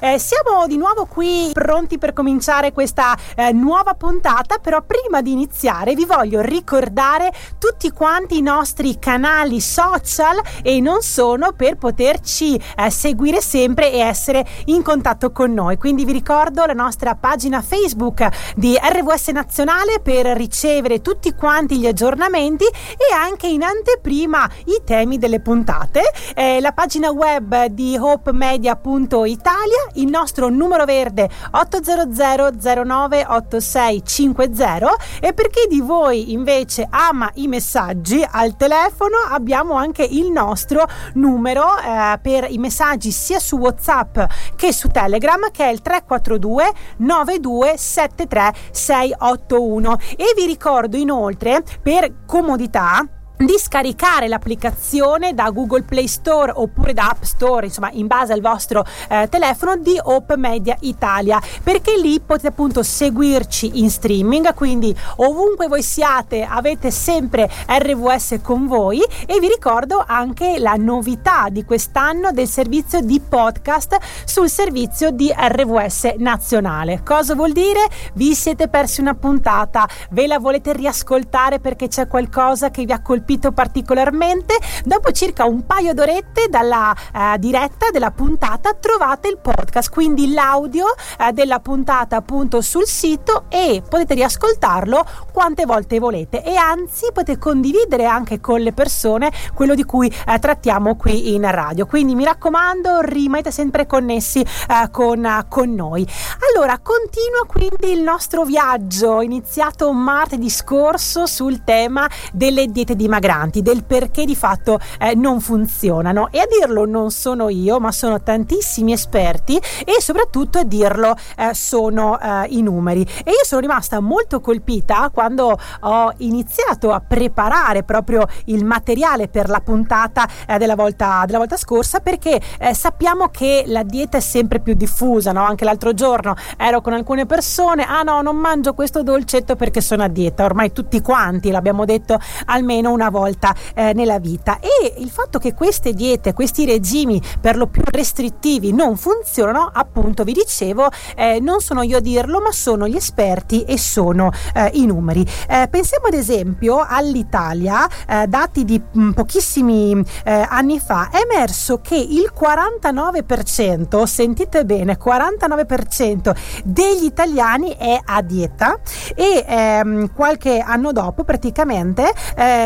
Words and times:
Eh, 0.00 0.16
siamo 0.20 0.68
di 0.68 0.76
nuovo 0.76 1.06
qui 1.06 1.50
pronti 1.52 1.98
per 1.98 2.12
cominciare 2.12 2.70
questa 2.70 3.18
eh, 3.34 3.50
nuova 3.50 3.94
puntata, 3.94 4.58
però 4.58 4.80
prima 4.80 5.22
di 5.22 5.32
iniziare 5.32 5.96
vi 5.96 6.04
voglio 6.04 6.40
ricordare 6.40 7.32
tutti 7.58 7.90
quanti 7.90 8.36
i 8.38 8.40
nostri 8.40 9.00
canali 9.00 9.60
social 9.60 10.40
e 10.62 10.80
non 10.80 11.02
sono 11.02 11.50
per 11.50 11.78
poterci 11.78 12.54
eh, 12.54 12.90
seguire 12.90 13.40
sempre 13.40 13.90
e 13.90 13.98
essere 13.98 14.46
in 14.66 14.82
contatto 14.82 15.32
con 15.32 15.52
noi. 15.52 15.78
Quindi 15.78 16.04
vi 16.04 16.12
ricordo 16.12 16.64
la 16.64 16.74
nostra 16.74 17.16
pagina 17.16 17.60
Facebook 17.60 18.54
di 18.54 18.78
RWS 18.80 19.30
Nazionale 19.30 19.98
per 19.98 20.26
ricevere 20.26 21.00
tutti 21.00 21.34
quanti 21.34 21.76
gli 21.76 21.88
aggiornamenti 21.88 22.66
e 22.66 23.12
anche 23.12 23.48
in 23.48 23.64
anteprima 23.64 24.48
i 24.66 24.80
temi 24.84 25.18
delle 25.18 25.40
puntate, 25.40 26.02
eh, 26.36 26.60
la 26.60 26.70
pagina 26.70 27.10
web 27.10 27.64
di 27.64 27.96
hopemedia.italia 27.98 29.86
il 29.94 30.08
nostro 30.08 30.48
numero 30.48 30.84
verde 30.84 31.28
800 31.50 32.84
09 32.84 33.26
8650 33.28 34.96
e 35.20 35.32
per 35.32 35.48
chi 35.48 35.66
di 35.68 35.80
voi 35.80 36.32
invece 36.32 36.86
ama 36.90 37.30
i 37.34 37.48
messaggi 37.48 38.26
al 38.28 38.56
telefono 38.56 39.16
abbiamo 39.30 39.74
anche 39.74 40.02
il 40.02 40.30
nostro 40.30 40.86
numero 41.14 41.64
eh, 41.78 42.18
per 42.20 42.46
i 42.50 42.58
messaggi 42.58 43.10
sia 43.10 43.38
su 43.38 43.56
WhatsApp 43.56 44.18
che 44.56 44.72
su 44.72 44.88
Telegram 44.88 45.50
che 45.50 45.64
è 45.64 45.70
il 45.70 45.82
342 45.82 46.72
9273 46.98 48.52
681 48.70 49.96
e 50.16 50.24
vi 50.36 50.46
ricordo 50.46 50.96
inoltre 50.96 51.62
per 51.82 52.24
comodità 52.26 53.06
di 53.38 53.56
scaricare 53.56 54.26
l'applicazione 54.26 55.32
da 55.32 55.50
Google 55.50 55.82
Play 55.82 56.08
Store 56.08 56.52
oppure 56.54 56.92
da 56.92 57.10
App 57.10 57.22
Store, 57.22 57.66
insomma, 57.66 57.90
in 57.92 58.08
base 58.08 58.32
al 58.32 58.40
vostro 58.40 58.84
eh, 59.08 59.28
telefono 59.30 59.76
di 59.76 59.98
Hope 60.02 60.36
Media 60.36 60.76
Italia, 60.80 61.40
perché 61.62 61.96
lì 61.96 62.20
potete 62.20 62.48
appunto 62.48 62.82
seguirci 62.82 63.78
in 63.78 63.90
streaming, 63.90 64.54
quindi 64.54 64.94
ovunque 65.16 65.68
voi 65.68 65.82
siate 65.82 66.42
avete 66.42 66.90
sempre 66.90 67.48
RWS 67.66 68.40
con 68.42 68.66
voi 68.66 69.00
e 69.26 69.38
vi 69.38 69.46
ricordo 69.46 70.02
anche 70.04 70.58
la 70.58 70.74
novità 70.74 71.48
di 71.48 71.64
quest'anno 71.64 72.32
del 72.32 72.48
servizio 72.48 73.00
di 73.00 73.20
podcast 73.20 73.98
sul 74.24 74.50
servizio 74.50 75.10
di 75.10 75.32
RWS 75.32 76.14
nazionale. 76.16 77.02
Cosa 77.04 77.34
vuol 77.34 77.52
dire? 77.52 77.86
Vi 78.14 78.34
siete 78.34 78.68
persi 78.68 79.00
una 79.00 79.14
puntata, 79.14 79.88
ve 80.10 80.26
la 80.26 80.40
volete 80.40 80.72
riascoltare 80.72 81.60
perché 81.60 81.86
c'è 81.86 82.08
qualcosa 82.08 82.70
che 82.70 82.84
vi 82.84 82.92
ha 82.92 83.00
colpito 83.00 83.26
colpito 83.28 83.52
particolarmente, 83.52 84.58
dopo 84.84 85.12
circa 85.12 85.44
un 85.44 85.66
paio 85.66 85.92
d'orette 85.92 86.48
dalla 86.48 86.94
eh, 86.94 87.38
diretta 87.38 87.90
della 87.90 88.10
puntata 88.10 88.72
trovate 88.72 89.28
il 89.28 89.38
podcast, 89.38 89.90
quindi 89.90 90.32
l'audio 90.32 90.86
eh, 91.18 91.32
della 91.32 91.60
puntata 91.60 92.16
appunto 92.16 92.62
sul 92.62 92.86
sito 92.86 93.44
e 93.50 93.82
potete 93.86 94.14
riascoltarlo 94.14 95.04
quante 95.30 95.66
volte 95.66 95.98
volete 95.98 96.42
e 96.42 96.56
anzi 96.56 97.10
potete 97.12 97.38
condividere 97.38 98.06
anche 98.06 98.40
con 98.40 98.60
le 98.60 98.72
persone 98.72 99.30
quello 99.52 99.74
di 99.74 99.84
cui 99.84 100.08
eh, 100.08 100.38
trattiamo 100.38 100.96
qui 100.96 101.34
in 101.34 101.48
radio. 101.50 101.84
Quindi 101.84 102.14
mi 102.14 102.24
raccomando, 102.24 103.00
rimanete 103.00 103.50
sempre 103.50 103.86
connessi 103.86 104.40
eh, 104.40 104.90
con, 104.90 105.44
con 105.50 105.74
noi. 105.74 106.06
Allora, 106.50 106.78
continua 106.78 107.44
quindi 107.46 107.92
il 107.92 108.02
nostro 108.02 108.44
viaggio 108.44 109.20
iniziato 109.20 109.92
martedì 109.92 110.48
scorso 110.48 111.26
sul 111.26 111.62
tema 111.62 112.08
delle 112.32 112.66
diete 112.68 112.94
dimagrimento 112.94 113.16
dimagranti, 113.18 113.62
del 113.62 113.84
perché 113.84 114.24
di 114.24 114.36
fatto 114.36 114.78
eh, 114.98 115.14
non 115.14 115.40
funzionano. 115.40 116.28
E 116.30 116.38
a 116.38 116.46
dirlo 116.46 116.86
non 116.86 117.10
sono 117.10 117.48
io, 117.48 117.80
ma 117.80 117.92
sono 117.92 118.22
tantissimi 118.22 118.92
esperti 118.92 119.56
e 119.84 120.00
soprattutto 120.00 120.58
a 120.58 120.64
dirlo 120.64 121.14
eh, 121.36 121.54
sono 121.54 122.18
eh, 122.18 122.46
i 122.50 122.62
numeri. 122.62 123.02
E 123.02 123.30
io 123.30 123.44
sono 123.44 123.60
rimasta 123.60 124.00
molto 124.00 124.40
colpita 124.40 125.10
quando 125.12 125.58
ho 125.80 126.12
iniziato 126.18 126.92
a 126.92 127.00
preparare 127.00 127.82
proprio 127.82 128.26
il 128.46 128.64
materiale 128.64 129.28
per 129.28 129.48
la 129.48 129.60
puntata 129.60 130.28
eh, 130.46 130.58
della 130.58 130.76
volta, 130.76 131.24
della, 131.26 131.38
volta, 131.38 131.56
scorsa 131.56 132.00
perché 132.00 132.40
eh, 132.58 132.74
sappiamo 132.74 133.28
che 133.28 133.64
la 133.66 133.82
dieta 133.82 134.18
è 134.18 134.20
sempre 134.20 134.60
più 134.60 134.74
diffusa, 134.74 135.32
no? 135.32 135.44
Anche 135.44 135.64
l'altro 135.64 135.92
giorno 135.92 136.36
ero 136.56 136.80
con 136.80 136.92
alcune 136.92 137.26
persone, 137.26 137.84
ah 137.84 138.02
no, 138.02 138.22
non 138.22 138.36
mangio 138.36 138.74
questo 138.74 139.02
dolcetto 139.02 139.56
perché 139.56 139.80
sono 139.80 140.04
a 140.04 140.08
dieta. 140.08 140.44
Ormai 140.44 140.72
tutti 140.72 141.00
quanti 141.00 141.50
l'abbiamo 141.50 141.84
detto 141.84 142.18
almeno 142.46 142.90
una 142.92 143.07
volta 143.10 143.54
eh, 143.74 143.92
nella 143.92 144.18
vita 144.18 144.58
e 144.60 144.94
il 144.98 145.10
fatto 145.10 145.38
che 145.38 145.54
queste 145.54 145.92
diete, 145.92 146.32
questi 146.32 146.64
regimi 146.64 147.20
per 147.40 147.56
lo 147.56 147.66
più 147.66 147.82
restrittivi 147.84 148.72
non 148.72 148.96
funzionano, 148.96 149.70
appunto 149.72 150.24
vi 150.24 150.32
dicevo, 150.32 150.88
eh, 151.16 151.40
non 151.40 151.60
sono 151.60 151.82
io 151.82 151.98
a 151.98 152.00
dirlo, 152.00 152.40
ma 152.40 152.52
sono 152.52 152.86
gli 152.86 152.96
esperti 152.96 153.64
e 153.64 153.78
sono 153.78 154.30
eh, 154.54 154.70
i 154.74 154.86
numeri. 154.86 155.26
Eh, 155.48 155.68
pensiamo 155.70 156.06
ad 156.06 156.14
esempio 156.14 156.84
all'Italia, 156.86 157.88
eh, 158.06 158.26
dati 158.26 158.64
di 158.64 158.80
mh, 158.80 159.00
mm, 159.00 159.10
pochissimi 159.10 160.04
eh, 160.24 160.46
anni 160.48 160.78
fa, 160.78 161.10
è 161.10 161.20
emerso 161.28 161.80
che 161.80 161.96
il 161.96 162.32
49%, 162.38 164.04
sentite 164.04 164.64
bene, 164.64 164.98
49% 164.98 166.36
degli 166.64 167.04
italiani 167.04 167.74
è 167.76 167.98
a 168.04 168.22
dieta 168.22 168.78
e 169.14 169.44
ehm, 169.46 170.12
qualche 170.14 170.58
anno 170.58 170.92
dopo 170.92 171.24
praticamente 171.24 172.12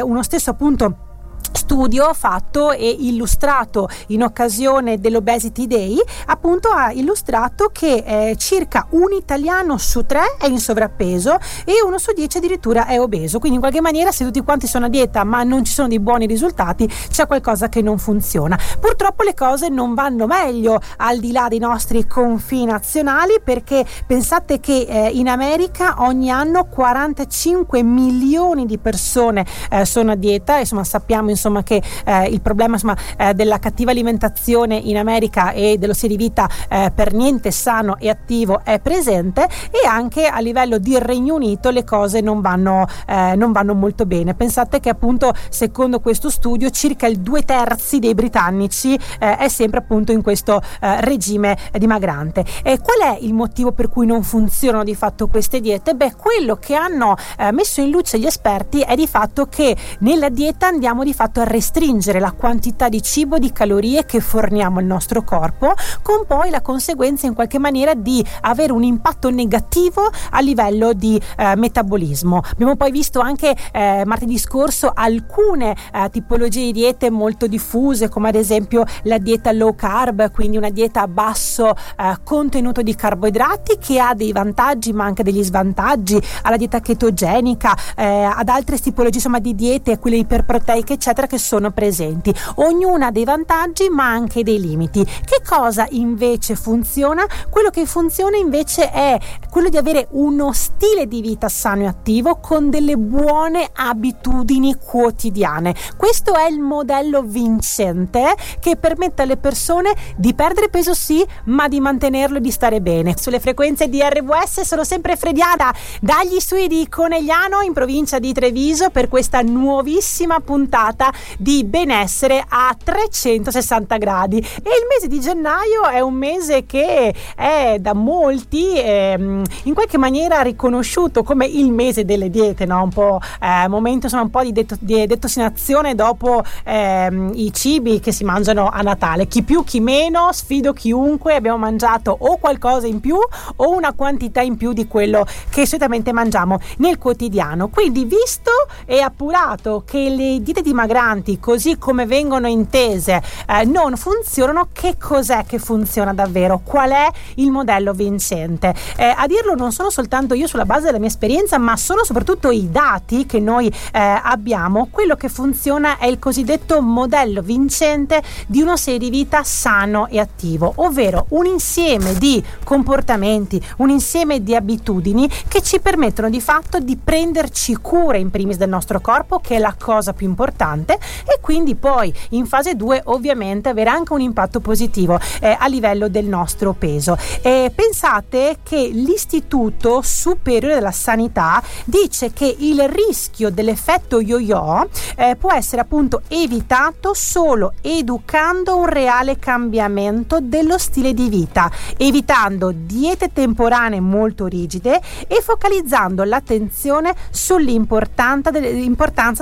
uno 0.02 0.22
stesso 0.32 0.48
appunto 0.48 1.11
studio 1.52 2.12
fatto 2.14 2.72
e 2.72 2.88
illustrato 2.88 3.88
in 4.08 4.22
occasione 4.22 4.98
dell'Obesity 4.98 5.66
Day 5.66 6.00
appunto 6.26 6.68
ha 6.68 6.92
illustrato 6.92 7.70
che 7.72 8.02
eh, 8.06 8.36
circa 8.36 8.86
un 8.90 9.12
italiano 9.12 9.78
su 9.78 10.04
tre 10.04 10.36
è 10.38 10.46
in 10.46 10.58
sovrappeso 10.58 11.38
e 11.64 11.82
uno 11.86 11.98
su 11.98 12.12
dieci 12.12 12.38
addirittura 12.38 12.86
è 12.86 12.98
obeso. 13.00 13.38
Quindi 13.38 13.56
in 13.56 13.62
qualche 13.62 13.80
maniera 13.80 14.10
se 14.12 14.24
tutti 14.24 14.40
quanti 14.42 14.66
sono 14.66 14.86
a 14.86 14.88
dieta 14.88 15.24
ma 15.24 15.42
non 15.44 15.64
ci 15.64 15.72
sono 15.72 15.88
dei 15.88 16.00
buoni 16.00 16.26
risultati 16.26 16.88
c'è 17.08 17.26
qualcosa 17.26 17.68
che 17.68 17.82
non 17.82 17.98
funziona. 17.98 18.58
Purtroppo 18.80 19.22
le 19.22 19.34
cose 19.34 19.68
non 19.68 19.94
vanno 19.94 20.26
meglio 20.26 20.80
al 20.96 21.18
di 21.18 21.32
là 21.32 21.48
dei 21.48 21.58
nostri 21.58 22.06
confini 22.06 22.64
nazionali 22.64 23.40
perché 23.42 23.84
pensate 24.06 24.58
che 24.60 24.86
eh, 24.88 25.10
in 25.10 25.28
America 25.28 25.96
ogni 25.98 26.30
anno 26.30 26.64
45 26.64 27.82
milioni 27.82 28.66
di 28.66 28.78
persone 28.78 29.46
eh, 29.70 29.84
sono 29.84 30.12
a 30.12 30.16
dieta. 30.16 30.58
Insomma 30.58 30.84
sappiamo 30.84 31.30
insomma 31.30 31.41
insomma, 31.42 31.62
che 31.64 31.82
eh, 32.04 32.26
il 32.26 32.40
problema 32.40 32.74
insomma, 32.74 32.96
eh, 33.16 33.34
della 33.34 33.58
cattiva 33.58 33.90
alimentazione 33.90 34.76
in 34.76 34.96
America 34.96 35.50
e 35.50 35.76
dello 35.78 35.94
stile 35.94 36.16
di 36.16 36.22
vita 36.22 36.48
eh, 36.68 36.92
per 36.94 37.12
niente 37.12 37.50
sano 37.50 37.96
e 37.98 38.08
attivo 38.08 38.60
è 38.64 38.78
presente 38.78 39.48
e 39.70 39.86
anche 39.86 40.26
a 40.26 40.38
livello 40.38 40.78
di 40.78 40.96
Regno 40.98 41.34
Unito 41.34 41.70
le 41.70 41.84
cose 41.84 42.20
non 42.20 42.40
vanno, 42.40 42.86
eh, 43.06 43.34
non 43.34 43.50
vanno 43.50 43.74
molto 43.74 44.06
bene. 44.06 44.34
Pensate 44.34 44.78
che 44.78 44.88
appunto 44.88 45.32
secondo 45.48 46.00
questo 46.00 46.30
studio 46.30 46.70
circa 46.70 47.06
il 47.06 47.18
due 47.18 47.42
terzi 47.42 47.98
dei 47.98 48.14
britannici 48.14 48.94
eh, 48.94 49.36
è 49.36 49.48
sempre 49.48 49.80
appunto 49.80 50.12
in 50.12 50.22
questo 50.22 50.60
regime 50.80 51.56
dimagrante. 51.72 52.44
E 52.62 52.78
qual 52.78 53.14
è 53.14 53.18
il 53.20 53.34
motivo 53.34 53.72
per 53.72 53.88
cui 53.88 54.06
non 54.06 54.22
funzionano 54.22 54.84
di 54.84 54.94
fatto 54.94 55.26
queste 55.26 55.60
diete? 55.60 55.94
Beh, 55.94 56.14
quello 56.14 56.56
che 56.56 56.74
hanno 56.74 57.16
messo 57.52 57.80
in 57.80 57.90
luce 57.90 58.18
gli 58.18 58.26
esperti 58.26 58.80
è 58.80 58.94
di 58.94 59.06
fatto 59.06 59.46
che 59.46 59.76
nella 60.00 60.28
dieta 60.28 60.66
andiamo 60.66 61.04
di 61.04 61.14
fatto 61.14 61.31
fatto 61.32 61.40
a 61.40 61.44
restringere 61.44 62.20
la 62.20 62.32
quantità 62.32 62.90
di 62.90 63.00
cibo, 63.02 63.38
di 63.38 63.52
calorie 63.52 64.04
che 64.04 64.20
forniamo 64.20 64.78
al 64.78 64.84
nostro 64.84 65.22
corpo, 65.22 65.72
con 66.02 66.26
poi 66.26 66.50
la 66.50 66.60
conseguenza 66.60 67.26
in 67.26 67.32
qualche 67.32 67.58
maniera 67.58 67.94
di 67.94 68.22
avere 68.42 68.72
un 68.72 68.82
impatto 68.82 69.30
negativo 69.30 70.10
a 70.30 70.40
livello 70.40 70.92
di 70.92 71.18
eh, 71.38 71.56
metabolismo. 71.56 72.42
Abbiamo 72.52 72.76
poi 72.76 72.90
visto 72.90 73.20
anche 73.20 73.56
eh, 73.72 74.02
martedì 74.04 74.36
scorso 74.36 74.92
alcune 74.94 75.74
eh, 75.92 76.10
tipologie 76.10 76.66
di 76.66 76.72
diete 76.72 77.10
molto 77.10 77.46
diffuse, 77.46 78.10
come 78.10 78.28
ad 78.28 78.34
esempio 78.34 78.84
la 79.04 79.16
dieta 79.16 79.52
low 79.52 79.74
carb, 79.74 80.30
quindi 80.32 80.58
una 80.58 80.70
dieta 80.70 81.00
a 81.00 81.08
basso 81.08 81.70
eh, 81.70 82.18
contenuto 82.22 82.82
di 82.82 82.94
carboidrati 82.94 83.78
che 83.78 83.98
ha 83.98 84.12
dei 84.14 84.32
vantaggi 84.32 84.92
ma 84.92 85.04
anche 85.04 85.22
degli 85.22 85.42
svantaggi, 85.42 86.20
alla 86.42 86.58
dieta 86.58 86.80
chetogenica, 86.80 87.74
eh, 87.96 88.24
ad 88.24 88.48
altre 88.50 88.78
tipologie 88.78 89.16
insomma, 89.16 89.38
di 89.38 89.54
diete, 89.54 89.98
quelle 89.98 90.16
iperproteiche, 90.16 90.92
eccetera 90.92 91.20
eccetera 91.22 91.26
che 91.26 91.38
sono 91.38 91.70
presenti. 91.70 92.34
Ognuna 92.56 93.06
ha 93.06 93.10
dei 93.10 93.24
vantaggi 93.24 93.88
ma 93.88 94.06
anche 94.06 94.42
dei 94.42 94.60
limiti. 94.60 95.04
Che 95.04 95.42
cosa 95.46 95.86
invece 95.90 96.54
funziona? 96.56 97.26
Quello 97.48 97.70
che 97.70 97.86
funziona 97.86 98.36
invece 98.36 98.90
è 98.90 99.18
quello 99.50 99.68
di 99.68 99.76
avere 99.76 100.08
uno 100.10 100.52
stile 100.52 101.06
di 101.06 101.20
vita 101.20 101.48
sano 101.48 101.82
e 101.82 101.86
attivo 101.86 102.36
con 102.36 102.70
delle 102.70 102.96
buone 102.96 103.68
abitudini 103.72 104.76
quotidiane. 104.76 105.74
Questo 105.96 106.34
è 106.34 106.48
il 106.48 106.58
modello 106.58 107.22
vincente 107.22 108.34
che 108.60 108.76
permette 108.76 109.22
alle 109.22 109.36
persone 109.36 109.92
di 110.16 110.34
perdere 110.34 110.68
peso 110.68 110.94
sì, 110.94 111.24
ma 111.44 111.68
di 111.68 111.80
mantenerlo 111.80 112.38
e 112.38 112.40
di 112.40 112.50
stare 112.50 112.80
bene. 112.80 113.14
Sulle 113.16 113.40
frequenze 113.40 113.88
di 113.88 114.00
RWS 114.00 114.62
sono 114.62 114.84
sempre 114.84 115.16
Frediana 115.16 115.74
dagli 116.00 116.40
studi 116.40 116.66
di 116.66 116.88
Conegliano 116.88 117.60
in 117.60 117.72
provincia 117.72 118.18
di 118.18 118.32
Treviso 118.32 118.90
per 118.90 119.08
questa 119.08 119.42
nuovissima 119.42 120.40
puntata 120.40 121.11
di 121.38 121.64
benessere 121.64 122.42
a 122.46 122.76
360 122.82 123.96
gradi 123.96 124.38
e 124.38 124.70
il 124.70 124.86
mese 124.88 125.08
di 125.08 125.20
gennaio 125.20 125.86
è 125.90 126.00
un 126.00 126.14
mese 126.14 126.66
che 126.66 127.14
è 127.34 127.76
da 127.80 127.94
molti 127.94 128.78
ehm, 128.78 129.42
in 129.64 129.74
qualche 129.74 129.98
maniera 129.98 130.40
riconosciuto 130.40 131.22
come 131.22 131.46
il 131.46 131.70
mese 131.70 132.04
delle 132.04 132.30
diete, 132.30 132.64
no? 132.64 132.82
un 132.82 132.90
po' 132.90 133.20
eh, 133.40 133.68
momento 133.68 134.06
insomma 134.06 134.22
un 134.22 134.30
po' 134.30 134.42
di, 134.42 134.52
detto, 134.52 134.76
di 134.78 135.06
detossinazione 135.06 135.94
dopo 135.94 136.42
ehm, 136.64 137.32
i 137.34 137.52
cibi 137.52 138.00
che 138.00 138.12
si 138.12 138.24
mangiano 138.24 138.68
a 138.68 138.80
Natale, 138.82 139.26
chi 139.26 139.42
più 139.42 139.64
chi 139.64 139.80
meno, 139.80 140.32
sfido 140.32 140.72
chiunque, 140.72 141.34
abbiamo 141.34 141.58
mangiato 141.58 142.16
o 142.18 142.38
qualcosa 142.38 142.86
in 142.86 143.00
più 143.00 143.16
o 143.16 143.70
una 143.70 143.92
quantità 143.92 144.40
in 144.40 144.56
più 144.56 144.72
di 144.72 144.86
quello 144.86 145.26
che 145.50 145.66
solitamente 145.66 146.12
mangiamo 146.12 146.58
nel 146.78 146.98
quotidiano. 146.98 147.68
Quindi 147.68 148.04
visto 148.04 148.50
e 148.84 149.00
appurato 149.00 149.82
che 149.86 150.08
le 150.08 150.42
diete 150.42 150.62
dimagranti 150.62 151.00
così 151.40 151.78
come 151.78 152.06
vengono 152.06 152.46
intese 152.46 153.20
eh, 153.48 153.64
non 153.64 153.96
funzionano, 153.96 154.68
che 154.72 154.96
cos'è 154.98 155.44
che 155.44 155.58
funziona 155.58 156.14
davvero? 156.14 156.60
Qual 156.64 156.90
è 156.90 157.10
il 157.36 157.50
modello 157.50 157.92
vincente? 157.92 158.74
Eh, 158.96 159.12
a 159.14 159.26
dirlo 159.26 159.54
non 159.54 159.72
sono 159.72 159.90
soltanto 159.90 160.34
io 160.34 160.46
sulla 160.46 160.64
base 160.64 160.86
della 160.86 160.98
mia 160.98 161.08
esperienza, 161.08 161.58
ma 161.58 161.76
sono 161.76 162.04
soprattutto 162.04 162.50
i 162.50 162.70
dati 162.70 163.26
che 163.26 163.40
noi 163.40 163.66
eh, 163.66 163.98
abbiamo. 164.00 164.88
Quello 164.90 165.16
che 165.16 165.28
funziona 165.28 165.98
è 165.98 166.06
il 166.06 166.18
cosiddetto 166.18 166.80
modello 166.80 167.42
vincente 167.42 168.22
di 168.46 168.62
uno 168.62 168.76
stile 168.76 168.98
di 168.98 169.10
vita 169.10 169.42
sano 169.42 170.06
e 170.06 170.20
attivo, 170.20 170.72
ovvero 170.76 171.26
un 171.30 171.46
insieme 171.46 172.14
di 172.14 172.42
comportamenti, 172.62 173.62
un 173.78 173.90
insieme 173.90 174.42
di 174.42 174.54
abitudini 174.54 175.28
che 175.48 175.62
ci 175.62 175.80
permettono 175.80 176.30
di 176.30 176.40
fatto 176.40 176.78
di 176.78 176.96
prenderci 176.96 177.76
cura 177.76 178.18
in 178.18 178.30
primis 178.30 178.56
del 178.56 178.68
nostro 178.68 179.00
corpo, 179.00 179.40
che 179.40 179.56
è 179.56 179.58
la 179.58 179.74
cosa 179.78 180.12
più 180.12 180.26
importante, 180.26 180.91
e 180.94 181.38
quindi 181.40 181.74
poi 181.74 182.12
in 182.30 182.46
fase 182.46 182.74
2 182.74 183.02
ovviamente 183.06 183.68
avere 183.68 183.90
anche 183.90 184.12
un 184.12 184.20
impatto 184.20 184.60
positivo 184.60 185.18
eh, 185.40 185.56
a 185.58 185.66
livello 185.66 186.08
del 186.08 186.26
nostro 186.26 186.72
peso. 186.72 187.16
Eh, 187.42 187.72
pensate 187.74 188.58
che 188.62 188.88
l'Istituto 188.92 190.00
Superiore 190.02 190.74
della 190.74 190.92
Sanità 190.92 191.62
dice 191.84 192.32
che 192.32 192.54
il 192.58 192.88
rischio 192.88 193.50
dell'effetto 193.50 194.20
yo-yo 194.20 194.88
eh, 195.16 195.36
può 195.36 195.52
essere 195.52 195.82
appunto 195.82 196.22
evitato 196.28 197.14
solo 197.14 197.74
educando 197.80 198.76
un 198.76 198.86
reale 198.86 199.38
cambiamento 199.38 200.38
dello 200.40 200.78
stile 200.78 201.12
di 201.14 201.28
vita, 201.28 201.70
evitando 201.96 202.72
diete 202.74 203.32
temporanee 203.32 204.00
molto 204.00 204.46
rigide 204.46 205.00
e 205.26 205.40
focalizzando 205.42 206.24
l'attenzione 206.24 207.14
sull'importanza 207.30 208.50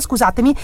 scusatemi, 0.00 0.56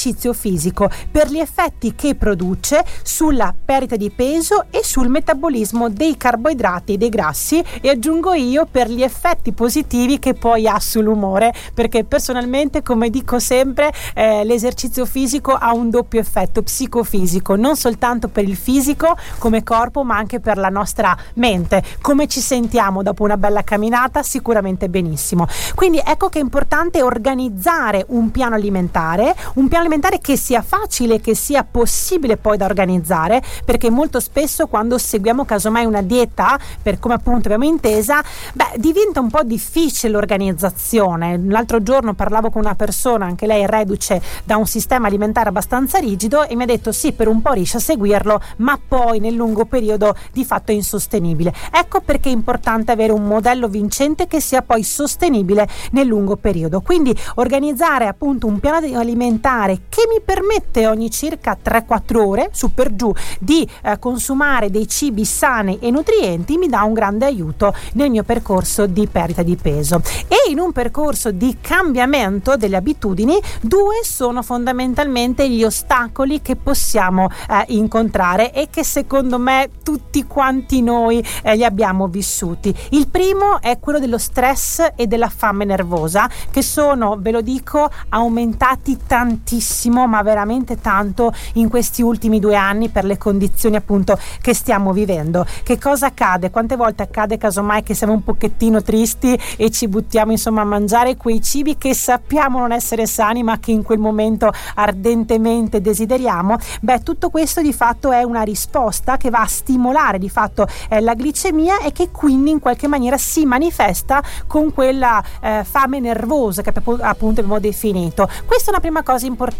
dell'esercizio 0.00 0.32
fisico 0.32 0.90
per 1.10 1.28
gli 1.28 1.38
effetti 1.38 1.94
che 1.94 2.14
produce 2.14 2.84
sulla 3.02 3.54
perdita 3.62 3.96
di 3.96 4.10
peso 4.10 4.64
e 4.70 4.82
sul 4.82 5.08
metabolismo 5.08 5.90
dei 5.90 6.16
carboidrati 6.16 6.94
e 6.94 6.96
dei 6.96 7.10
grassi. 7.10 7.62
E 7.80 7.90
aggiungo 7.90 8.32
io 8.32 8.66
per 8.70 8.88
gli 8.88 9.02
effetti 9.02 9.52
positivi 9.52 10.18
che 10.18 10.34
poi 10.34 10.66
ha 10.66 10.78
sull'umore 10.78 11.52
perché 11.74 12.04
personalmente 12.04 12.82
come 12.82 13.10
dico 13.10 13.38
sempre 13.38 13.92
eh, 14.14 14.44
l'esercizio 14.44 15.04
fisico 15.04 15.52
ha 15.52 15.72
un 15.74 15.90
doppio 15.90 16.20
effetto 16.20 16.62
psicofisico 16.62 17.56
non 17.56 17.76
soltanto 17.76 18.28
per 18.28 18.44
il 18.44 18.56
fisico 18.56 19.16
come 19.38 19.62
corpo 19.62 20.02
ma 20.04 20.16
anche 20.16 20.40
per 20.40 20.56
la 20.56 20.68
nostra 20.68 21.16
mente. 21.34 21.82
Come 22.00 22.26
ci 22.26 22.40
sentiamo 22.40 23.02
dopo 23.02 23.24
una 23.24 23.36
bella 23.36 23.62
camminata? 23.62 24.22
Sicuramente 24.22 24.88
benissimo. 24.88 25.46
Quindi 25.74 26.00
ecco 26.04 26.28
che 26.28 26.38
è 26.38 26.42
importante 26.42 27.02
organizzare 27.02 28.04
un 28.08 28.30
piano 28.30 28.54
alimentare 28.54 29.34
un 29.54 29.68
piano 29.68 29.84
alimentare 29.84 29.89
che 30.20 30.36
sia 30.36 30.62
facile 30.62 31.20
che 31.20 31.34
sia 31.34 31.64
possibile 31.64 32.36
poi 32.36 32.56
da 32.56 32.64
organizzare 32.64 33.42
perché 33.64 33.90
molto 33.90 34.20
spesso 34.20 34.68
quando 34.68 34.98
seguiamo 34.98 35.44
casomai 35.44 35.84
una 35.84 36.02
dieta 36.02 36.58
per 36.80 37.00
come 37.00 37.14
appunto 37.14 37.48
abbiamo 37.48 37.64
intesa 37.64 38.22
beh 38.54 38.74
diventa 38.76 39.18
un 39.18 39.28
po' 39.28 39.42
difficile 39.42 40.12
l'organizzazione. 40.12 41.40
L'altro 41.46 41.82
giorno 41.82 42.14
parlavo 42.14 42.50
con 42.50 42.62
una 42.62 42.74
persona 42.74 43.24
anche 43.24 43.46
lei 43.46 43.66
reduce 43.66 44.22
da 44.44 44.56
un 44.56 44.66
sistema 44.66 45.08
alimentare 45.08 45.48
abbastanza 45.48 45.98
rigido 45.98 46.46
e 46.46 46.54
mi 46.54 46.62
ha 46.62 46.66
detto 46.66 46.92
sì 46.92 47.12
per 47.12 47.26
un 47.26 47.42
po' 47.42 47.52
riesce 47.52 47.78
a 47.78 47.80
seguirlo 47.80 48.40
ma 48.58 48.78
poi 48.86 49.18
nel 49.18 49.34
lungo 49.34 49.64
periodo 49.64 50.14
di 50.32 50.44
fatto 50.44 50.70
è 50.70 50.74
insostenibile. 50.74 51.52
Ecco 51.72 52.00
perché 52.00 52.28
è 52.28 52.32
importante 52.32 52.92
avere 52.92 53.12
un 53.12 53.24
modello 53.24 53.66
vincente 53.66 54.28
che 54.28 54.40
sia 54.40 54.62
poi 54.62 54.84
sostenibile 54.84 55.68
nel 55.90 56.06
lungo 56.06 56.36
periodo. 56.36 56.80
Quindi 56.80 57.16
organizzare 57.36 58.06
appunto 58.06 58.46
un 58.46 58.60
piano 58.60 58.98
alimentare 58.98 59.79
che 59.88 60.02
mi 60.10 60.20
permette 60.24 60.86
ogni 60.86 61.10
circa 61.10 61.56
3-4 61.62 62.16
ore 62.16 62.50
su 62.52 62.72
per 62.72 62.94
giù 62.94 63.12
di 63.38 63.68
eh, 63.82 63.98
consumare 63.98 64.70
dei 64.70 64.86
cibi 64.86 65.24
sani 65.24 65.78
e 65.80 65.90
nutrienti 65.90 66.56
mi 66.56 66.68
dà 66.68 66.82
un 66.82 66.92
grande 66.92 67.26
aiuto 67.26 67.74
nel 67.94 68.10
mio 68.10 68.22
percorso 68.22 68.86
di 68.86 69.06
perdita 69.06 69.42
di 69.42 69.56
peso. 69.56 70.02
E 70.28 70.50
in 70.50 70.58
un 70.58 70.72
percorso 70.72 71.30
di 71.30 71.56
cambiamento 71.60 72.56
delle 72.56 72.76
abitudini 72.76 73.38
due 73.60 74.02
sono 74.02 74.42
fondamentalmente 74.42 75.48
gli 75.48 75.64
ostacoli 75.64 76.40
che 76.42 76.56
possiamo 76.56 77.28
eh, 77.48 77.64
incontrare 77.68 78.52
e 78.52 78.68
che 78.70 78.84
secondo 78.84 79.38
me 79.38 79.70
tutti 79.82 80.24
quanti 80.26 80.82
noi 80.82 81.24
eh, 81.42 81.56
li 81.56 81.64
abbiamo 81.64 82.06
vissuti. 82.06 82.74
Il 82.90 83.08
primo 83.08 83.60
è 83.60 83.78
quello 83.78 83.98
dello 83.98 84.18
stress 84.18 84.92
e 84.94 85.06
della 85.06 85.28
fame 85.28 85.64
nervosa 85.64 86.28
che 86.50 86.62
sono 86.62 87.16
ve 87.18 87.30
lo 87.30 87.40
dico 87.40 87.90
aumentati 88.10 88.98
tantissimo 89.06 89.69
ma 90.06 90.22
veramente 90.22 90.80
tanto 90.80 91.32
in 91.54 91.68
questi 91.68 92.02
ultimi 92.02 92.40
due 92.40 92.56
anni 92.56 92.88
per 92.88 93.04
le 93.04 93.16
condizioni 93.16 93.76
appunto 93.76 94.18
che 94.40 94.52
stiamo 94.52 94.92
vivendo. 94.92 95.46
Che 95.62 95.78
cosa 95.78 96.06
accade? 96.06 96.50
Quante 96.50 96.76
volte 96.76 97.04
accade 97.04 97.38
casomai 97.38 97.82
che 97.82 97.94
siamo 97.94 98.12
un 98.12 98.24
pochettino 98.24 98.82
tristi 98.82 99.38
e 99.56 99.70
ci 99.70 99.86
buttiamo 99.88 100.32
insomma 100.32 100.62
a 100.62 100.64
mangiare 100.64 101.16
quei 101.16 101.40
cibi 101.40 101.78
che 101.78 101.94
sappiamo 101.94 102.58
non 102.58 102.72
essere 102.72 103.06
sani 103.06 103.42
ma 103.42 103.58
che 103.58 103.70
in 103.70 103.82
quel 103.82 103.98
momento 103.98 104.52
ardentemente 104.74 105.80
desideriamo? 105.80 106.56
Beh 106.80 107.02
tutto 107.02 107.30
questo 107.30 107.62
di 107.62 107.72
fatto 107.72 108.10
è 108.10 108.22
una 108.22 108.42
risposta 108.42 109.16
che 109.16 109.30
va 109.30 109.42
a 109.42 109.46
stimolare 109.46 110.18
di 110.18 110.28
fatto 110.28 110.66
eh, 110.88 111.00
la 111.00 111.14
glicemia 111.14 111.80
e 111.80 111.92
che 111.92 112.10
quindi 112.10 112.50
in 112.50 112.58
qualche 112.58 112.88
maniera 112.88 113.16
si 113.16 113.44
manifesta 113.44 114.22
con 114.46 114.72
quella 114.72 115.22
eh, 115.40 115.64
fame 115.64 116.00
nervosa 116.00 116.62
che 116.62 116.70
appunto 116.70 117.40
abbiamo 117.40 117.60
definito. 117.60 118.28
Questa 118.46 118.66
è 118.66 118.70
una 118.70 118.80
prima 118.80 119.02
cosa 119.02 119.26
importante 119.26 119.59